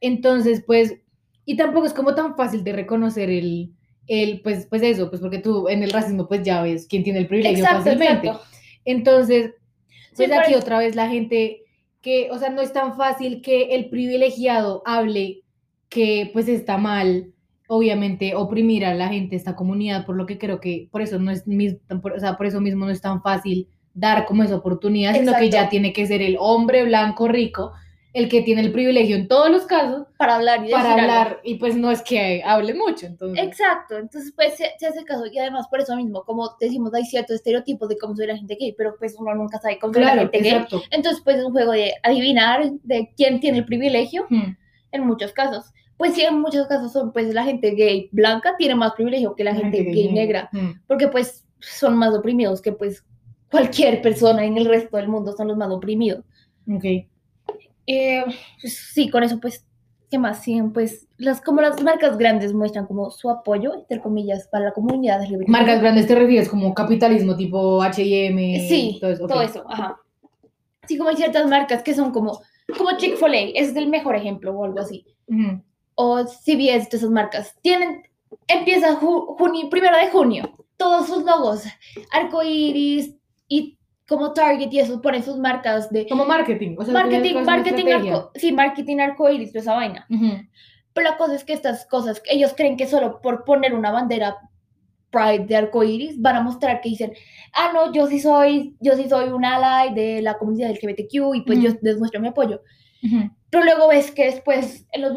[0.00, 0.96] Entonces, pues,
[1.44, 3.72] y tampoco es como tan fácil de reconocer el,
[4.06, 7.20] el pues, pues eso, pues porque tú en el racismo pues ya ves quién tiene
[7.20, 8.28] el privilegio Exacto, fácilmente.
[8.28, 8.48] exacto.
[8.84, 9.52] Entonces,
[10.14, 11.62] Sí, pues aquí otra vez la gente
[12.00, 15.42] que, o sea, no es tan fácil que el privilegiado hable
[15.88, 17.31] que pues está mal,
[17.74, 21.30] obviamente, oprimir a la gente, esta comunidad, por lo que creo que por eso no
[21.30, 21.42] es,
[22.02, 25.32] por- o sea, por eso mismo no es tan fácil dar como esa oportunidad, sino
[25.32, 25.70] que ya Exacto.
[25.70, 27.72] tiene que ser el hombre blanco rico
[28.14, 31.00] el que tiene el privilegio en todos los casos Para hablar y para algo.
[31.00, 33.42] hablar y pues no es que hable mucho, entonces.
[33.42, 37.06] Exacto, entonces pues se, se hace caso y además por eso mismo, como decimos, hay
[37.06, 40.02] ciertos estereotipos de cómo soy la gente gay, pero pues uno nunca sabe cómo soy
[40.02, 40.50] la Claro, gente gay.
[40.52, 40.82] exacto.
[40.90, 44.56] Entonces pues es un juego de adivinar de quién tiene el privilegio Hmm.
[44.92, 45.72] en muchos casos.
[45.96, 49.44] Pues sí, en muchos casos son pues la gente gay blanca tiene más privilegio que
[49.44, 50.72] la gente gay negra, Hmm.
[50.86, 53.04] porque pues son más oprimidos que pues
[53.50, 56.24] cualquier persona en el resto del mundo son los más oprimidos.
[56.72, 56.84] Ok.
[57.86, 58.24] Eh,
[58.60, 59.64] pues, sí, con eso pues,
[60.10, 60.42] ¿qué más?
[60.42, 64.72] Sí, pues las, como las marcas grandes muestran como su apoyo, entre comillas, para la
[64.72, 65.48] comunidad LGBT.
[65.48, 69.24] Marcas grandes te refieres como capitalismo tipo H&M, Sí, todo eso.
[69.24, 69.30] ok.
[69.30, 69.96] todo eso, ajá.
[70.88, 72.40] Sí, como hay ciertas marcas que son como,
[72.76, 75.04] como Chick-fil-A, es el mejor ejemplo o algo así.
[75.28, 75.62] Ujú.
[75.94, 77.54] O CVS, todas esas marcas.
[77.62, 78.02] Tienen,
[78.48, 81.64] empieza ju- junio, primero de junio, todos sus logos,
[82.10, 83.14] arcoiris
[83.48, 83.78] y
[84.08, 88.30] como Target y eso ponen sus marcas de Como marketing, o sea, marketing, marketing, arco,
[88.34, 90.06] sí, marketing arcoiris, toda esa vaina.
[90.10, 90.26] Ujú.
[90.92, 94.36] Pero la cosa es que estas cosas, ellos creen que solo por poner una bandera
[95.10, 97.12] Pride de arcoiris van a mostrar que dicen,
[97.52, 101.42] ah, no, yo sí soy, yo sí soy un ally de la comunidad LGBTQ y
[101.42, 101.78] pues yo Ujú.
[101.82, 102.62] les muestro mi apoyo.
[103.02, 103.30] Ujú.
[103.50, 105.12] Pero luego ves que después, en los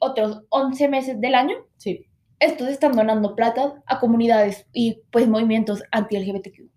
[0.00, 2.06] otros 11 meses del año, Sí.
[2.38, 6.70] estos están donando plata a comunidades y pues movimientos anti-LGBTQ.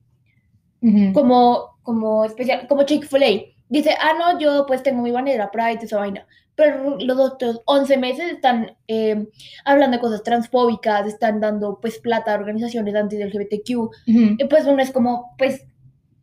[0.81, 1.13] Ujú.
[1.13, 3.53] Como, como especial, como Chick-fil-A.
[3.69, 6.27] Dice, ah, no, yo pues tengo mi bandera Pride, esa vaina.
[6.55, 9.27] Pero los otros 11 meses están eh,
[9.65, 13.77] hablando de cosas transfóbicas, están dando pues plata a organizaciones anti-LGBTQ.
[13.77, 13.91] Ujú.
[14.37, 15.65] Y pues uno es como, pues,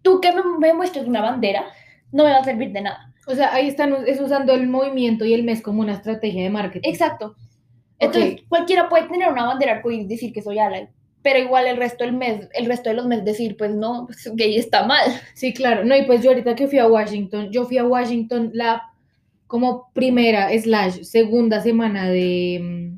[0.03, 1.65] tú que me, me muestres una bandera,
[2.13, 3.10] no me va a servir de nada.
[3.31, 6.51] O sea, ahí están es usando el movimiento y el mes como una estrategia de
[6.51, 6.89] marketing.
[6.89, 7.37] Exacto.
[7.99, 10.89] Entonces, cualquiera puede tener una bandera arcoíris y decir que soy ally,
[11.23, 14.31] pero igual el resto del mes, el resto de los meses decir, pues no, pues,
[14.35, 15.05] gay está mal.
[15.35, 15.85] Sí, claro.
[15.85, 18.83] No, y pues yo ahorita que fui a Washington, yo fui a Washington la
[19.47, 22.93] como primera slash segunda semana de,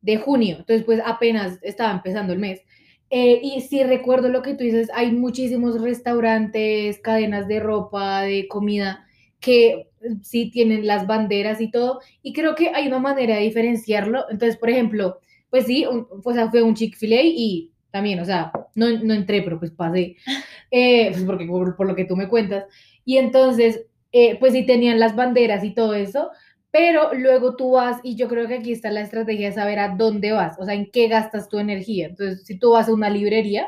[0.00, 0.56] de junio.
[0.58, 2.62] Entonces, pues apenas estaba empezando el mes.
[3.10, 8.48] Eh, y sí recuerdo lo que tú dices, hay muchísimos restaurantes, cadenas de ropa, de
[8.48, 9.05] comida,
[9.40, 9.88] que
[10.22, 12.00] sí tienen las banderas y todo.
[12.22, 14.24] Y creo que hay una manera de diferenciarlo.
[14.30, 15.20] Entonces, por ejemplo,
[15.50, 19.58] pues sí, un, sea, fue un Chick-fil-A y también, o sea, no, no entré, pero
[19.58, 20.16] pues pasé.
[20.70, 22.64] eh, pues porque por, por lo que tú me cuentas.
[23.04, 26.30] Y entonces, eh, pues sí tenían las banderas y todo eso,
[26.70, 29.94] pero luego tú vas, y yo creo que aquí está la estrategia de saber a
[29.96, 32.08] dónde vas, o sea, en qué gastas tu energía.
[32.08, 33.66] Entonces, si tú vas a una librería,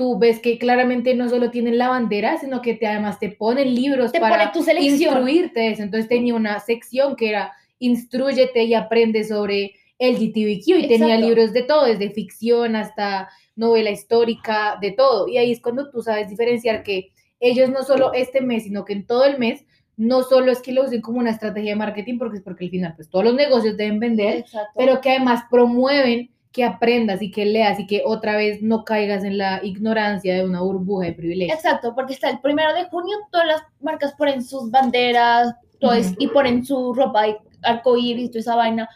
[0.00, 3.74] tú ves que claramente no solo tienen la bandera, sino que te, además te ponen
[3.74, 4.94] libros Te para pone tu selección.
[4.98, 5.82] instruirte de eso.
[5.82, 11.64] Entonces tenía una sección que era instruyete y aprende sobre LGTBQ y tenía libros de
[11.64, 15.28] todo, desde ficción hasta novela histórica, de todo.
[15.28, 18.94] Y ahí es cuando tú sabes diferenciar que ellos no solo este mes, sino que
[18.94, 19.66] en todo el mes,
[19.98, 22.70] no solo es que lo usen como una estrategia de marketing, porque es porque al
[22.70, 24.72] final, pues todos los negocios deben vender, Exacto.
[24.78, 29.22] pero que además promueven que aprendas y que leas y que otra vez no caigas
[29.24, 31.54] en la ignorancia de una burbuja de privilegio.
[31.54, 36.08] Exacto, porque está el primero de junio, todas las marcas ponen sus banderas, todo es-
[36.12, 36.16] Ujú.
[36.18, 38.88] y ponen su ropa de arcoíris y toda esa vaina.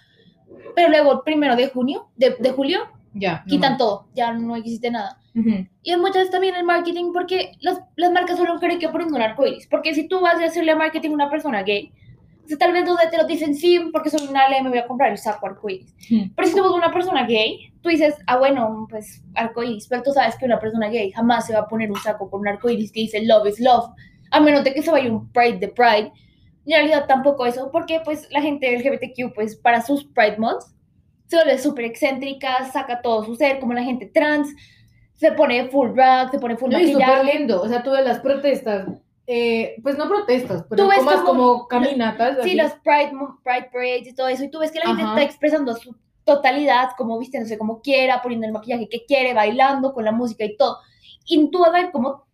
[0.74, 2.80] Pero luego el primero de junio, de, de julio,
[3.14, 3.42] Ya.
[3.44, 3.78] no quitan más.
[3.78, 5.18] todo, ya no existe nada.
[5.36, 5.66] Ujú.
[5.82, 9.14] Y es muchas veces también el marketing porque las, las marcas solo creen que ponen
[9.14, 9.66] un arcoíris.
[9.68, 11.92] Porque si tú vas a hacerle marketing a una persona gay,
[12.44, 14.86] o sea, tal vez los heteros dicen sí, porque soy una LM, me voy a
[14.86, 15.94] comprar el saco arcoíris.
[16.10, 16.30] Ujú.
[16.36, 19.86] Pero si tú una persona gay, tú dices, ah, bueno, pues arcoíris.
[19.88, 22.40] Pero tú sabes que una persona gay jamás se va a poner un saco con
[22.40, 23.90] un arcoíris que dice love is love,
[24.30, 26.12] a menos de que se vaya un Pride de Pride.
[26.66, 30.74] En realidad tampoco eso, porque pues la gente LGBTQ, pues para sus Pride Months,
[31.26, 34.48] se vuelve súper excéntrica, saca todo su ser, como la gente trans,
[35.14, 37.38] se pone full drag, se pone full No, y súper maquillaje.
[37.38, 37.62] lindo.
[37.62, 38.86] O sea, tú ves las protestas,
[39.26, 42.36] eh, pues no protestas, pero Tú ves como, como- caminatas.
[42.42, 42.54] Sí, así.
[42.56, 45.12] los Pride, Pride Parades y todo eso, y tú ves que la gente Ajá.
[45.12, 50.04] está expresando su totalidad, como vistiéndose como quiera, poniendo el maquillaje que quiere, bailando con
[50.04, 50.78] la música y todo.
[51.26, 52.24] Y tú vas a ver cómo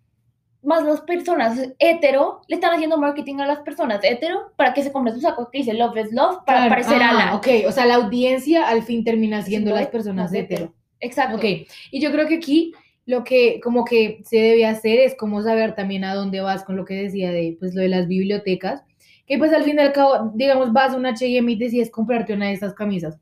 [0.62, 4.92] más las personas hetero le están haciendo marketing a las personas hetero para que se
[4.92, 7.34] compren su saco que dice Love is Love para Claro, parecer a ah, la.
[7.36, 10.64] Ok, o sea, la audiencia al fin termina siendo Siendo las personas hetero.
[10.64, 10.74] hetero.
[11.00, 11.36] Exacto.
[11.36, 11.44] Ok,
[11.90, 12.74] y yo creo que aquí
[13.10, 16.76] lo que como que se debe hacer es como saber también a dónde vas con
[16.76, 18.82] lo que decía de pues lo de las bibliotecas,
[19.26, 22.32] que pues al fin y al cabo, digamos, vas a una H&M y decides comprarte
[22.32, 23.18] una de estas camisas.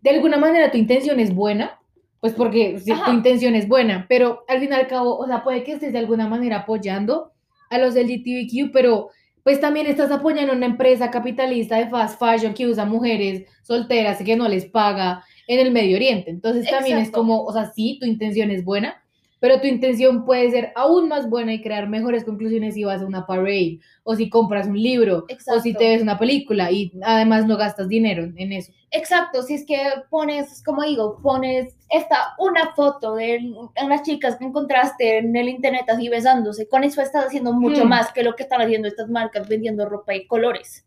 [0.00, 1.80] De alguna manera tu intención es buena,
[2.20, 5.42] pues porque si tu intención es buena, pero al fin y al cabo, o sea,
[5.42, 7.32] puede que estés de alguna manera apoyando
[7.68, 9.10] a los LGTBQ, pero
[9.42, 14.20] pues también estás apoyando a una empresa capitalista de fast fashion que usa mujeres solteras
[14.20, 16.30] y que no les paga en el Medio Oriente.
[16.30, 17.18] Entonces también es Exacto.
[17.18, 19.02] como, o sea, sí, tu intención es buena,
[19.42, 23.06] pero tu intención puede ser aún más buena y crear mejores conclusiones si vas a
[23.06, 27.44] una parade, o si compras un libro, o si te ves una película y además
[27.44, 28.70] no gastas dinero en eso.
[28.92, 29.78] Exacto, si es que
[30.10, 33.40] pones, como digo, pones esta una foto de
[33.82, 37.88] unas chicas que encontraste en el internet así besándose, con eso estás haciendo mucho Hmm.
[37.88, 40.86] más que lo que están haciendo estas marcas vendiendo ropa y colores.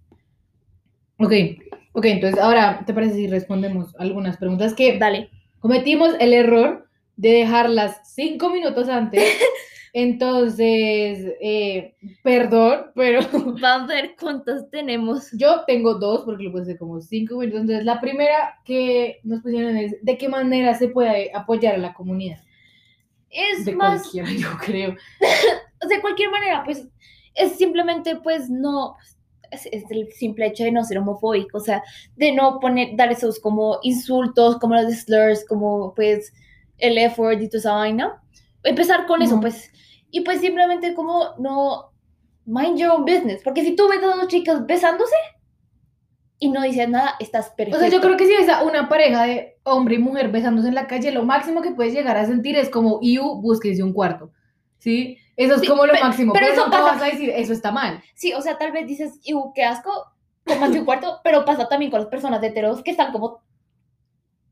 [1.19, 1.33] Ok,
[1.91, 5.29] ok, entonces ahora, ¿te parece si respondemos algunas preguntas que Dale.
[5.59, 6.84] cometimos el error
[7.17, 9.23] de dejarlas cinco minutos antes?
[9.97, 13.21] Entonces, eh, perdón, pero
[13.61, 15.31] Vamos a ver cuántas tenemos.
[15.31, 17.61] yo tengo dos porque lo puse como cinco minutos.
[17.61, 21.93] Entonces, la primera que nos pusieron es, ¿de qué manera se puede apoyar a la
[21.93, 22.39] comunidad?
[23.29, 24.95] Es De más, cualquiera, yo creo.
[25.89, 26.85] de cualquier manera, pues
[27.33, 28.97] es simplemente, pues no,
[29.49, 31.81] es, es el simple hecho de no ser homofóbico, o sea,
[32.17, 36.33] de no poner, dar esos como insultos, como los slurs, como pues
[36.77, 38.21] el F-word y toda esa vaina.
[38.63, 39.41] Empezar con eso, Ujú.
[39.41, 39.71] pues,
[40.11, 41.91] y pues simplemente como no,
[42.45, 45.15] mind your own business, porque si tú ves a dos chicas besándose
[46.37, 47.79] y no dices nada, estás O perfecto.
[47.79, 50.75] sea, yo creo que si ves a una pareja de hombre y mujer besándose en
[50.75, 54.31] la calle, lo máximo que puedes llegar a sentir es como, iu, búsquese un cuarto.
[54.77, 55.17] ¿Sí?
[55.37, 56.33] Eso es Sí, como lo pe- máximo.
[56.33, 58.03] pero Pero, eso nunca pasa- vas a decir, eso está mal.
[58.13, 59.89] Sí, o sea, tal vez dices, "Iu, qué asco,
[60.45, 63.41] tómate un cuarto, pero pasa también con las personas heteros que están como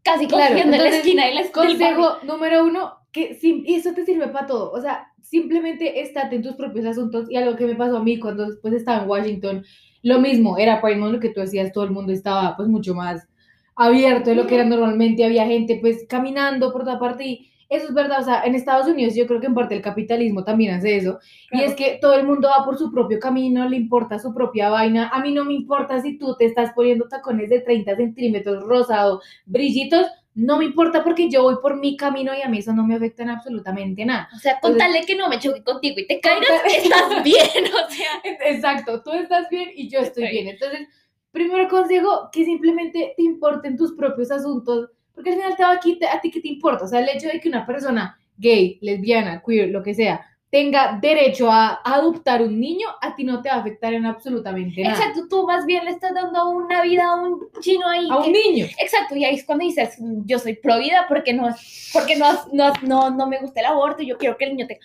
[0.03, 3.75] casi Claro, cogiendo en la entonces, esquina y les Consejo número uno, que sí, y
[3.75, 4.71] eso te sirve para todo.
[4.71, 7.29] O sea, simplemente estate en tus propios asuntos.
[7.29, 9.65] Y algo que me pasó a mí cuando después estaba en Washington,
[10.03, 12.93] lo mismo, era Pride Month, lo que tú decías, todo el mundo estaba pues mucho
[12.93, 13.27] más
[13.75, 17.87] abierto de lo que era normalmente, había gente pues caminando por toda parte y eso
[17.87, 20.73] es verdad, o sea, en Estados Unidos yo creo que en parte el capitalismo también
[20.75, 21.19] hace eso,
[21.51, 24.69] y es que todo el mundo va por su propio camino, le importa su propia
[24.69, 28.63] vaina, a mí no me importa si tú te estás poniendo tacones de 30 centímetros
[28.63, 32.73] rosado, brillitos, no me importa porque yo voy por mi camino y a mí eso
[32.73, 34.27] no me afecta en absolutamente nada.
[34.35, 37.23] O sea, con Entonces- tal de que no me choque contigo y te caigas, estás
[37.23, 38.49] bien, o sea.
[38.49, 40.47] Exacto, tú estás bien y yo estoy bien.
[40.47, 40.87] Entonces,
[41.29, 45.79] primero consejo que simplemente te importen tus propios asuntos, porque al final te va a,
[45.79, 46.85] quitar- a ti qué te importa.
[46.85, 50.99] O sea, el hecho de que una persona gay, lesbiana, queer, lo que sea, tenga
[51.01, 54.95] derecho a adoptar un niño, a ti no te va a afectar en absolutamente nada.
[54.95, 58.07] Exacto, tú más bien le estás dando una vida a un chino ahí.
[58.09, 58.65] A un niño.
[58.77, 61.49] Exacto, y ahí es cuando dices, yo soy pro vida porque no,
[61.91, 64.67] porque no, no, no, no me gusta el aborto y yo quiero que el niño
[64.67, 64.81] tenga...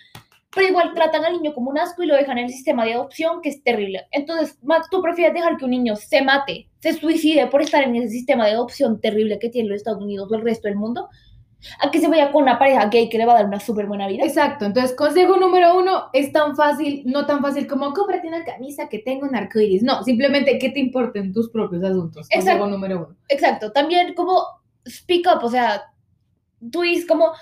[0.53, 2.93] pero igual tratan al niño como un asco y lo dejan en el sistema de
[2.93, 4.07] adopción, que es terrible.
[4.11, 4.57] Entonces,
[4.89, 8.45] tú prefieres dejar que un niño se mate, se suicide por estar en ese sistema
[8.45, 11.09] de adopción terrible que tiene los Estados Unidos o el resto del mundo,
[11.81, 13.85] a que se vaya con una pareja gay que le va a dar una súper
[13.85, 14.23] buena vida.
[14.23, 18.87] Exacto, entonces consejo número uno es tan fácil, no tan fácil como cómprate una camisa
[18.87, 19.83] que tenga un arcoíris.
[19.83, 22.29] No, simplemente que te importen tus propios asuntos.
[22.29, 23.17] Consejo número uno.
[23.27, 24.41] Exacto, también como
[24.87, 25.83] speak up, o sea,
[26.71, 27.33] tú dices como,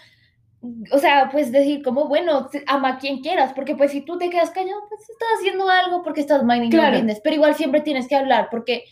[0.91, 4.29] o sea, pues decir como, bueno, ama a quien quieras, porque pues si tú te
[4.29, 6.97] quedas callado, pues estás haciendo algo porque estás minding claro.
[7.23, 8.83] pero igual siempre tienes que hablar, porque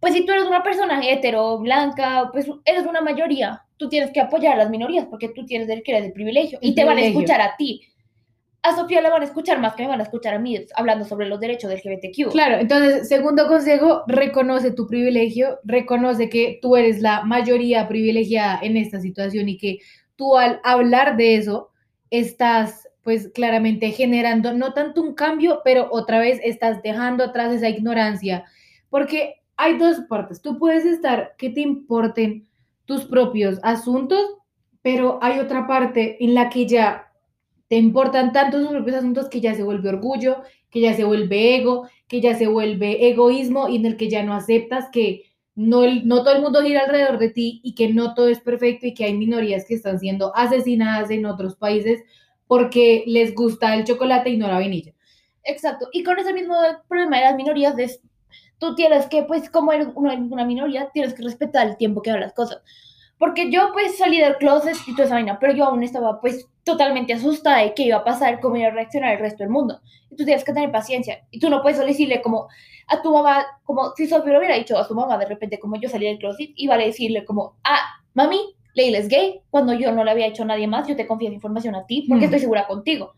[0.00, 4.20] pues si tú eres una persona hetero, blanca, pues eres una mayoría, tú tienes que
[4.20, 6.98] apoyar a las minorías, porque tú tienes el que eres de privilegio, y te van
[6.98, 7.82] a escuchar a ti.
[8.62, 11.04] A Sofía le van a escuchar más que me van a escuchar a mí hablando
[11.04, 12.32] sobre los derechos del LGBTQ.
[12.32, 18.76] Claro, entonces, segundo consejo, reconoce tu privilegio, reconoce que tú eres la mayoría privilegiada en
[18.76, 19.78] esta situación y que
[20.16, 21.70] tú al hablar de eso
[22.10, 27.68] estás pues claramente generando no tanto un cambio, pero otra vez estás dejando atrás esa
[27.68, 28.44] ignorancia,
[28.90, 30.42] porque hay dos partes.
[30.42, 32.48] Tú puedes estar que te importen
[32.84, 34.20] tus propios asuntos,
[34.82, 37.12] pero hay otra parte en la que ya
[37.68, 41.56] te importan tanto tus propios asuntos que ya se vuelve orgullo, que ya se vuelve
[41.56, 45.22] ego, que ya se vuelve egoísmo y en el que ya no aceptas que
[45.56, 48.86] no, no todo el mundo gira alrededor de ti y que no todo es perfecto
[48.86, 52.02] y que hay minorías que están siendo asesinadas en otros países
[52.46, 54.92] porque les gusta el chocolate y no la vainilla.
[55.42, 55.88] Exacto.
[55.92, 56.54] Y con ese mismo
[56.88, 57.74] problema de las minorías,
[58.58, 62.20] tú tienes que, pues, como eres una, minoría, tienes que respetar el tiempo que dan
[62.20, 62.58] las cosas.
[63.18, 66.48] Porque yo, pues, salí del closet y toda esa vaina, pero yo aún estaba, pues,
[66.64, 69.80] totalmente asustada de qué iba a pasar, cómo iba a reaccionar el resto del mundo.
[70.10, 71.26] Y tú tienes que tener paciencia.
[71.30, 72.48] Y tú no puedes decirle como
[72.88, 75.76] a tu mamá, como si Sofía lo hubiera dicho a su mamá de repente, como
[75.76, 77.80] yo salí del closet, iba a decirle como, ah,
[78.14, 78.38] mami,
[78.74, 81.28] Leila es gay, cuando yo no le había hecho a nadie más, yo te confío
[81.28, 82.24] esa información a ti, porque mm.
[82.24, 83.14] estoy segura contigo.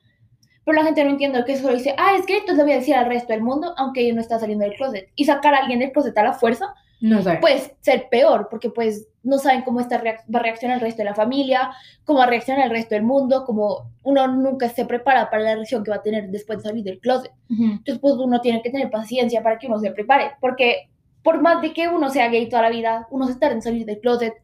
[0.64, 2.76] Pero la gente no entiende que eso dice, ah, es gay, entonces le voy a
[2.76, 5.08] decir al resto del mundo, aunque ella no está saliendo del closet.
[5.16, 9.08] Y sacar a alguien del closet a la fuerza, no puede ser peor, porque pues
[9.22, 11.70] no saben cómo está, va a reaccionar el resto de la familia,
[12.04, 15.54] cómo va a reaccionar el resto del mundo, como uno nunca se prepara para la
[15.54, 17.32] reacción que va a tener después de salir del closet.
[17.48, 20.88] Entonces, pues uno tiene que tener paciencia para que uno se prepare, porque
[21.22, 23.84] por más de que uno sea gay toda la vida, uno se tarda en salir
[23.84, 24.34] del closet,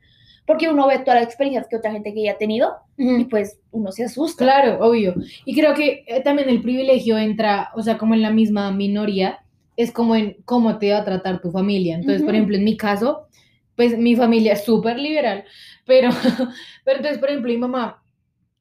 [0.46, 3.90] porque uno ve todas las experiencias que otra gente gay ha tenido y pues uno
[3.90, 4.44] se asusta.
[4.44, 5.14] Claro, obvio.
[5.44, 9.43] Y creo que eh, también el privilegio entra, o sea, como en la misma minoría,
[9.76, 11.96] es como en cómo te va a tratar tu familia.
[11.96, 13.28] Entonces, por ejemplo, en mi caso,
[13.76, 15.44] pues mi familia es súper liberal,
[15.84, 16.10] pero,
[16.84, 18.04] pero entonces, por ejemplo, mi mamá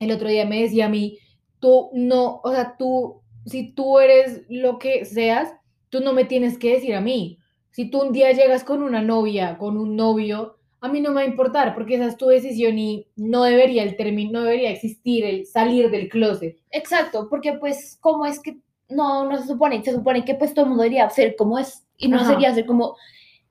[0.03, 1.19] el otro día me decía a mí,
[1.59, 5.53] tú no, o sea, tú, si tú eres lo que seas,
[5.89, 7.39] tú no me tienes que decir a mí.
[7.71, 11.15] Si tú un día llegas con una novia, con un novio, a mí no me
[11.15, 14.69] va a importar porque esa es tu decisión y no debería el término, no debería
[14.69, 16.57] existir el salir del closet.
[16.71, 18.57] Exacto, porque pues, ¿cómo es que
[18.89, 19.83] no, no se supone?
[19.83, 22.65] Se supone que pues todo el mundo debería ser como es y no sería ser
[22.65, 22.95] como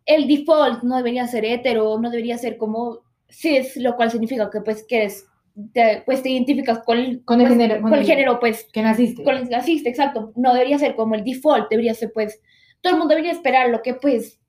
[0.06, 4.60] el default no debería ser hetero, no debería ser como cis, lo cual significa que
[4.60, 5.26] pues que eres,
[5.72, 8.82] te, pues te identificas con el, con el pues, género, con el, género pues que
[8.82, 9.22] naciste.
[9.22, 10.32] Con el que naciste, exacto.
[10.36, 12.40] No debería ser como el default, debería ser pues
[12.80, 14.40] todo el mundo debería esperar lo que pues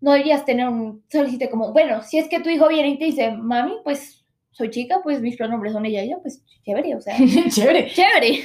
[0.00, 3.06] no deberías tener un solicite como, bueno, si es que tu hijo viene y te
[3.06, 4.17] dice, mami, pues
[4.58, 7.16] soy chica, pues mis pronombres son ella y ella, pues chévere, o sea.
[7.48, 7.90] chévere.
[7.92, 8.40] Chévere.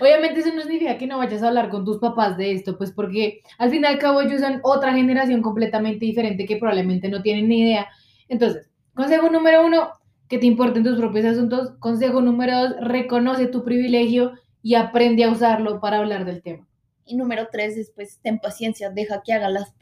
[0.00, 2.92] Obviamente eso no significa que no vayas a hablar con tus papás de esto, pues
[2.92, 7.20] porque al fin y al cabo ellos son otra generación completamente diferente que probablemente no
[7.20, 7.88] tienen ni idea.
[8.28, 9.90] Entonces, consejo número uno,
[10.28, 11.72] que te importen tus propios asuntos.
[11.80, 16.66] Consejo número dos, reconoce tu privilegio y aprende a usarlo para hablar del tema.
[17.04, 19.74] Y número tres es, pues, ten paciencia, deja que haga las,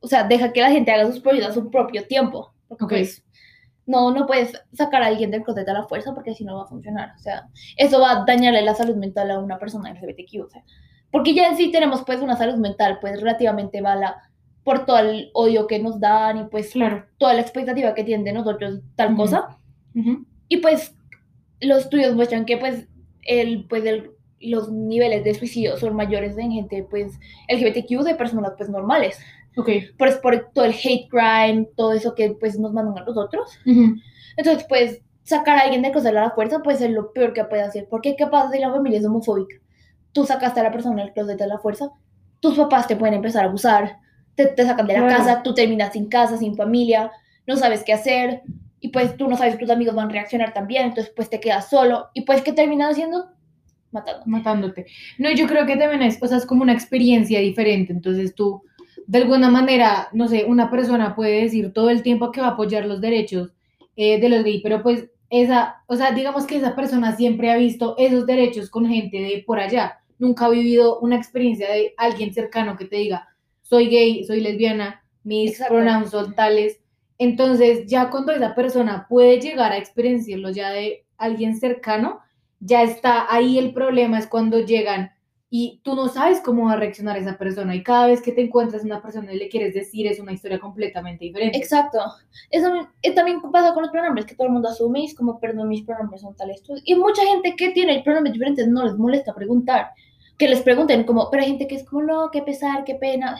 [0.00, 2.52] o sea, deja que la gente haga sus proyectos a su propio tiempo.
[2.68, 3.24] Porque, pues,
[3.88, 6.64] no, no puedes sacar a alguien del closet a la fuerza porque si no va
[6.64, 7.14] a funcionar.
[7.16, 7.48] O sea,
[7.78, 10.44] eso va a dañarle la salud mental a una persona LGBTQ.
[10.44, 10.62] O sea,
[11.10, 14.30] porque ya en sí tenemos pues una salud mental pues relativamente mala
[14.62, 17.06] por todo el odio que nos dan y pues claro.
[17.16, 19.56] toda la expectativa que tienen de nosotros tal cosa.
[20.48, 20.94] Y pues
[21.60, 22.86] los estudios muestran que pues
[23.22, 28.52] el, pues el, los niveles de suicidio son mayores en gente pues LGBTQ de personas
[28.58, 29.18] pues normales.
[29.58, 29.88] Okay.
[29.98, 33.58] Por, por todo el hate crime, todo eso que pues nos mandan a nosotros.
[34.36, 37.44] Entonces, pues, sacar a alguien de closet a la fuerza puede ser lo peor que
[37.44, 37.88] puede hacer.
[37.90, 39.56] Porque qué pasa si la familia es homofóbica?
[40.12, 41.90] Tú sacaste a la persona del closet a la fuerza,
[42.40, 43.98] tus papás te pueden empezar a abusar,
[44.36, 47.10] te, te sacan de la casa, tú terminas sin casa, sin familia,
[47.46, 48.42] no sabes qué hacer,
[48.80, 51.40] y pues tú no sabes que tus amigos van a reaccionar también, entonces pues te
[51.40, 53.26] quedas solo, y pues ¿qué terminas haciendo?
[53.90, 54.30] Matándote.
[54.30, 54.86] Matándote.
[55.18, 58.62] No, yo creo que también es, o sea, es como una experiencia diferente, entonces tú
[59.08, 62.50] de alguna manera, no sé, una persona puede decir todo el tiempo que va a
[62.50, 63.54] apoyar los derechos
[63.96, 67.56] eh, de los gays, pero pues esa, o sea, digamos que esa persona siempre ha
[67.56, 70.00] visto esos derechos con gente de por allá.
[70.18, 73.28] Nunca ha vivido una experiencia de alguien cercano que te diga,
[73.62, 76.78] soy gay, soy lesbiana, mis pronouns son tales.
[77.16, 82.20] Entonces, ya cuando esa persona puede llegar a experienciarlo ya de alguien cercano,
[82.60, 85.12] ya está ahí el problema, es cuando llegan
[85.50, 88.42] y tú no sabes cómo va a reaccionar esa persona y cada vez que te
[88.42, 91.56] encuentras una persona y le quieres decir es una historia completamente diferente.
[91.56, 91.98] Exacto.
[92.50, 92.70] Eso
[93.02, 95.68] eh, también pasa con los pronombres, que todo el mundo asume y es como, perdón,
[95.68, 96.62] mis pronombres son tales.
[96.84, 99.88] Y mucha gente que tiene pronombres diferentes no les molesta preguntar.
[100.36, 103.38] Que les pregunten como, pero hay gente que es como, no, qué pesar, qué pena.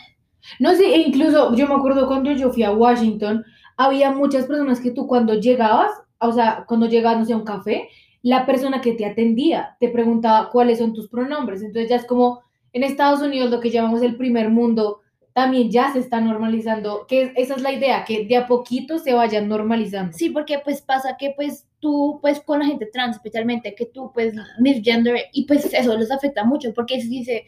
[0.61, 3.45] No sé, e incluso yo me acuerdo cuando yo fui a Washington,
[3.77, 5.91] había muchas personas que tú cuando llegabas,
[6.21, 7.89] o sea, cuando llegabas, no sé, a un café,
[8.23, 11.63] la persona que te atendía te preguntaba cuáles son tus pronombres.
[11.63, 12.43] Entonces ya es como
[12.73, 15.01] en Estados Unidos lo que llamamos el primer mundo,
[15.33, 19.15] también ya se está normalizando, que esa es la idea, que de a poquito se
[19.15, 20.13] vayan normalizando.
[20.17, 24.11] Sí, porque pues pasa que pues tú, pues con la gente trans especialmente, que tú
[24.13, 27.47] pues misgender, y pues eso les afecta mucho, porque si dice,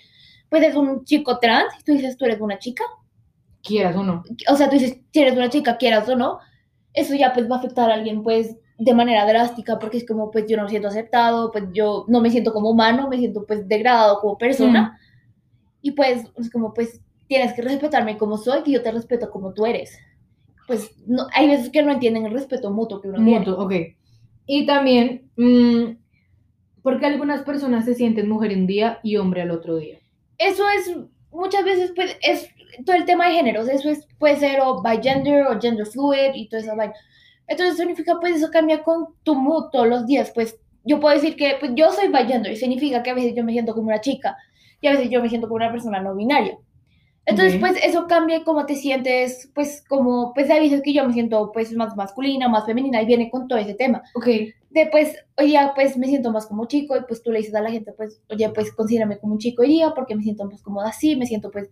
[0.49, 2.85] pues es un chico trans, y tú dices, tú eres una chica,
[3.63, 4.23] Quieras o no.
[4.49, 6.39] o sea, tú dices, si eres una chica, quieras o no,
[6.95, 10.31] eso ya pues va a afectar a alguien pues de manera drástica, porque es como
[10.31, 13.45] pues yo no me siento aceptado, pues yo no me siento como humano, me siento
[13.47, 14.99] pues degradado como persona,
[15.83, 19.53] y pues es como pues tienes que respetarme como soy, que yo te respeto como
[19.53, 19.99] tú eres.
[20.67, 23.41] Pues no, hay veces que no entienden el respeto mutuo que uno tiene.
[23.41, 23.73] Mutuo, ok.
[24.47, 25.99] Y también, mm,
[26.83, 29.99] porque algunas personas se sienten mujer un día y hombre al otro día.
[30.39, 30.97] Eso es,
[31.31, 32.49] muchas veces pues es
[32.87, 36.49] todo el tema de géneros, eso es, puede ser o gender o gender fluid y
[36.49, 36.95] toda esa vaina.
[37.51, 41.35] Entonces significa pues eso cambia con tu mood todos los días, pues yo puedo decir
[41.35, 44.37] que pues, yo soy gender, significa que a veces yo me siento como una chica
[44.81, 46.57] y a veces yo me siento como una persona no binaria.
[47.27, 47.61] Entonces, Ok.
[47.61, 51.51] pues eso cambia cómo te sientes, pues como, pues hay veces que yo me siento
[51.53, 54.01] pues más masculina, más femenina y viene con todo ese tema.
[54.15, 54.29] Ok,
[54.73, 57.61] Después, oye, ya, pues me siento más como chico y pues tú le dices a
[57.61, 60.63] la gente, pues, oye, pues considérame como un chico hoy día porque me siento más
[60.63, 61.69] cómoda así, me siento pues...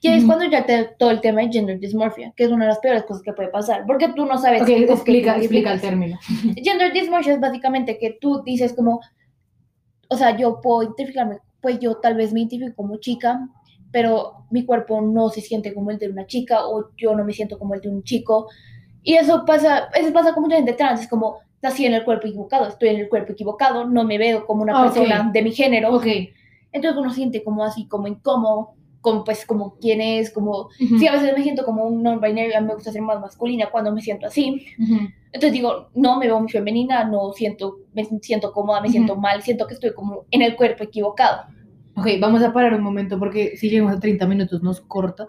[0.00, 2.64] Y ahí es cuando ya te todo el tema de gender dysmorphia, que es una
[2.64, 4.62] de las peores cosas que puede pasar, porque tú no sabes...
[4.62, 6.18] ok, qué- qué explica, explica el término.
[6.56, 9.00] Gender dysmorphia es básicamente que tú dices como,
[10.08, 13.48] o sea, yo puedo identificarme, pues yo tal vez me identifico como chica,
[13.92, 17.32] pero mi cuerpo no se siente como el de una chica o yo no me
[17.32, 18.48] siento como el de un chico.
[19.04, 22.26] Y eso pasa, eso pasa con mucha gente trans, es como, nací en el cuerpo
[22.26, 24.94] equivocado, estoy en el cuerpo equivocado, no me veo como una Ah, ok.
[24.94, 25.94] persona de mi género.
[25.94, 26.06] Ok.
[26.72, 30.68] Entonces uno siente como así, como incómodo, como pues como quién es, como...
[30.80, 33.20] Ujú, Sí, a veces me siento como un non-binary, a mí me gusta ser más
[33.20, 34.66] masculina cuando me siento así.
[34.78, 35.08] ujú.
[35.32, 39.22] Entonces digo, no me veo muy femenina, no siento, me siento cómoda, me siento Ujú.
[39.22, 41.42] mal, siento que estoy como en el cuerpo equivocado.
[41.96, 45.26] Ok, vamos a parar un momento porque si llegamos a 30 minutos nos corta.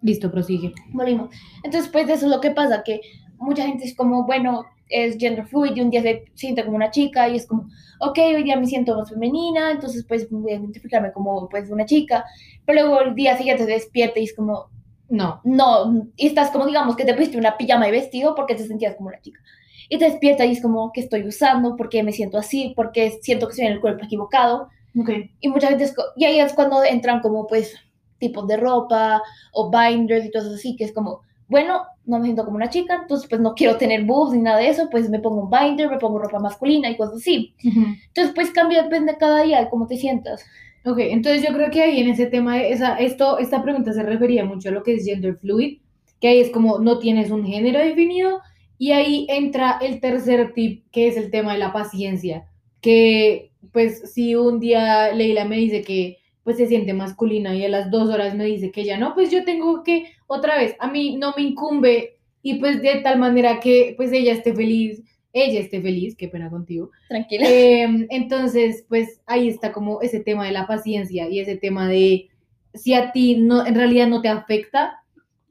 [0.00, 0.72] Listo, prosigue.
[0.90, 1.30] Morimos.
[1.62, 3.00] Entonces, pues eso es lo que pasa, que
[3.38, 6.90] mucha gente es como, bueno, es gender fluid y un día se siente como una
[6.90, 7.68] chica y es como,
[8.00, 11.84] ok, hoy día me siento más femenina, entonces pues voy a identificarme como pues una
[11.86, 12.24] chica,
[12.66, 14.68] pero luego el día siguiente se despierta y es como,
[15.08, 15.40] No.
[15.44, 18.94] no, y estás como, digamos, que te pusiste una pijama y vestido porque te sentías
[18.96, 19.40] como una chica.
[19.88, 21.76] Y te despierta y es como, ¿qué estoy usando?
[21.76, 22.72] ¿Por qué me siento así?
[22.74, 24.68] ¿Por qué siento que estoy en el cuerpo equivocado?
[24.98, 25.10] Ok.
[25.40, 27.74] Y mucha gente es y ahí es cuando entran como pues
[28.18, 29.20] tipos de ropa
[29.52, 31.20] o binders y cosas así, que es como,
[31.52, 34.58] bueno, no me siento como una chica, entonces pues no quiero tener boobs ni nada
[34.58, 37.54] de eso, pues me pongo un binder, me pongo ropa masculina y cosas así.
[37.64, 37.80] Ujú.
[38.08, 40.44] Entonces pues cambia, depende cada día de cómo te sientas.
[40.84, 44.02] Ok, entonces yo creo que ahí en ese tema, de esa, esto, esta pregunta se
[44.02, 45.78] refería mucho a lo que es gender fluid,
[46.20, 48.40] que ahí es como no tienes un género definido,
[48.78, 52.46] y ahí entra el tercer tip, que es el tema de la paciencia,
[52.80, 57.68] que pues si un día Leila me dice que pues se siente masculina y a
[57.68, 60.90] las dos horas me dice que ya no, pues yo tengo que otra vez, a
[60.90, 65.60] mí no me incumbe y pues de tal manera que pues ella esté feliz, ella
[65.60, 66.90] esté feliz, qué pena contigo.
[67.08, 67.48] Tranquila.
[67.48, 72.28] Eh, entonces, pues ahí está como ese tema de la paciencia y ese tema de
[72.74, 75.02] si a ti no, en realidad no te afecta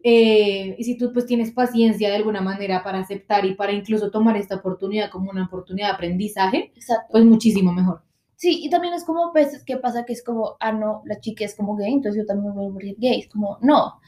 [0.03, 4.09] eh, y si tú pues tienes paciencia de alguna manera para aceptar y para incluso
[4.09, 7.07] tomar esta oportunidad como una oportunidad de aprendizaje, Exacto.
[7.11, 8.01] pues muchísimo mejor.
[8.41, 11.45] Sí, y también es como veces que pasa que es como, ah, no, la chica
[11.45, 13.19] es como gay, entonces yo también voy a volver gay.
[13.19, 14.01] Es como, no.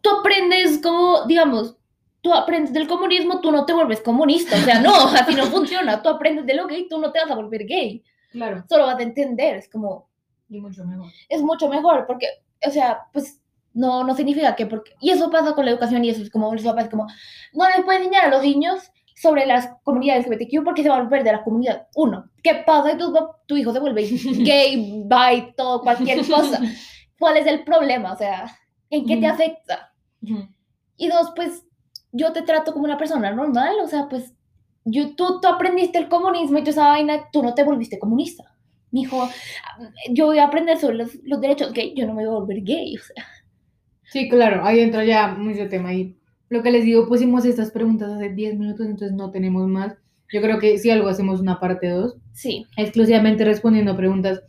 [0.00, 1.76] Tú aprendes como, digamos,
[2.20, 4.56] tú aprendes del comunismo, tú no te vuelves comunista.
[4.56, 6.02] O sea, no, así no funciona.
[6.02, 8.02] Tú aprendes de lo gay, tú no te vas a volver gay.
[8.32, 8.64] Claro.
[8.68, 9.58] Solo vas a entender.
[9.58, 10.08] Es como,
[10.48, 11.06] Y mucho mejor.
[11.28, 12.26] es mucho mejor, porque,
[12.66, 13.40] o sea, pues
[13.74, 16.52] no, no significa que, porque, y eso pasa con la educación y eso es como,
[16.52, 17.06] los papás como,
[17.52, 18.90] no les pueden enseñar a los niños
[19.20, 21.88] sobre las comunidades LGBTQ porque se van a volver de la comunidad.
[21.96, 23.12] Uno, ¿qué pasa si tu,
[23.46, 24.08] tu hijo se vuelve
[24.38, 26.60] gay, bi, todo, cualquier cosa?
[27.18, 28.12] ¿Cuál es el problema?
[28.12, 28.46] O sea,
[28.90, 29.92] ¿en qué te afecta?
[30.96, 31.64] Y dos, pues
[32.12, 34.34] yo te trato como una persona normal, o sea, pues
[34.84, 38.44] yo, tú, tú aprendiste el comunismo y toda esa vaina, tú no te volviste comunista.
[38.92, 39.28] Me dijo,
[40.10, 42.62] yo voy a aprender sobre los, los derechos gay, yo no me voy a volver
[42.62, 43.26] gay, o sea.
[44.04, 46.17] Sí, claro, ahí entra ya mucho tema ahí.
[46.50, 49.94] Lo que les digo, pusimos estas preguntas hace 10 minutos, entonces no tenemos más.
[50.32, 54.42] Yo creo que si algo hacemos una parte 2, Sí, exclusivamente respondiendo preguntas.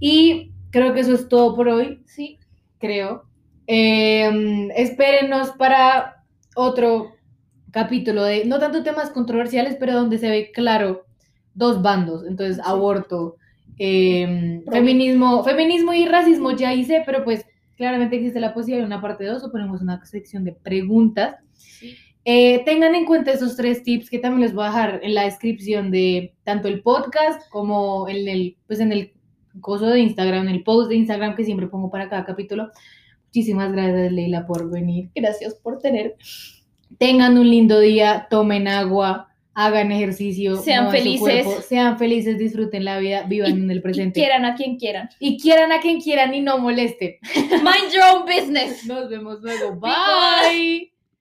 [0.00, 2.38] Y creo que eso es todo por hoy, sí.
[2.78, 3.24] creo.
[3.66, 6.24] Eh, espérenos para
[6.56, 7.12] otro
[7.70, 11.04] capítulo de, no tanto temas controversiales, pero donde se ve claro
[11.54, 12.24] dos bandos.
[12.26, 12.62] Entonces, Sí.
[12.64, 13.36] aborto,
[13.78, 17.44] eh, feminismo, feminismo y racismo ya hice, pero pues
[17.78, 21.36] claramente existe la posibilidad de una parte 2 o ponemos una sección de preguntas.
[21.54, 21.96] sí.
[22.30, 25.24] Eh, tengan en cuenta esos tres tips que también les voy a dejar en la
[25.24, 29.14] descripción de tanto el podcast como en el, pues en el
[29.62, 32.70] coso de Instagram, en el post de Instagram que siempre pongo para cada capítulo.
[33.28, 35.08] Muchísimas gracias, Leila, por venir.
[35.14, 36.16] Gracias por tener.
[36.98, 39.27] Tengan un lindo día, tomen agua,
[39.66, 41.20] hagan ejercicio, Sean felices.
[41.20, 44.20] cuerpo, sean felices, disfruten la vida, vivan en el Y presente.
[44.20, 45.08] quieran a quien quieran.
[45.18, 47.16] y quieran a quien quieran y no molesten.
[47.50, 48.84] Mind your own business.
[48.86, 49.74] Nos vemos luego.
[49.80, 49.90] Bye.
[50.50, 50.92] Bye.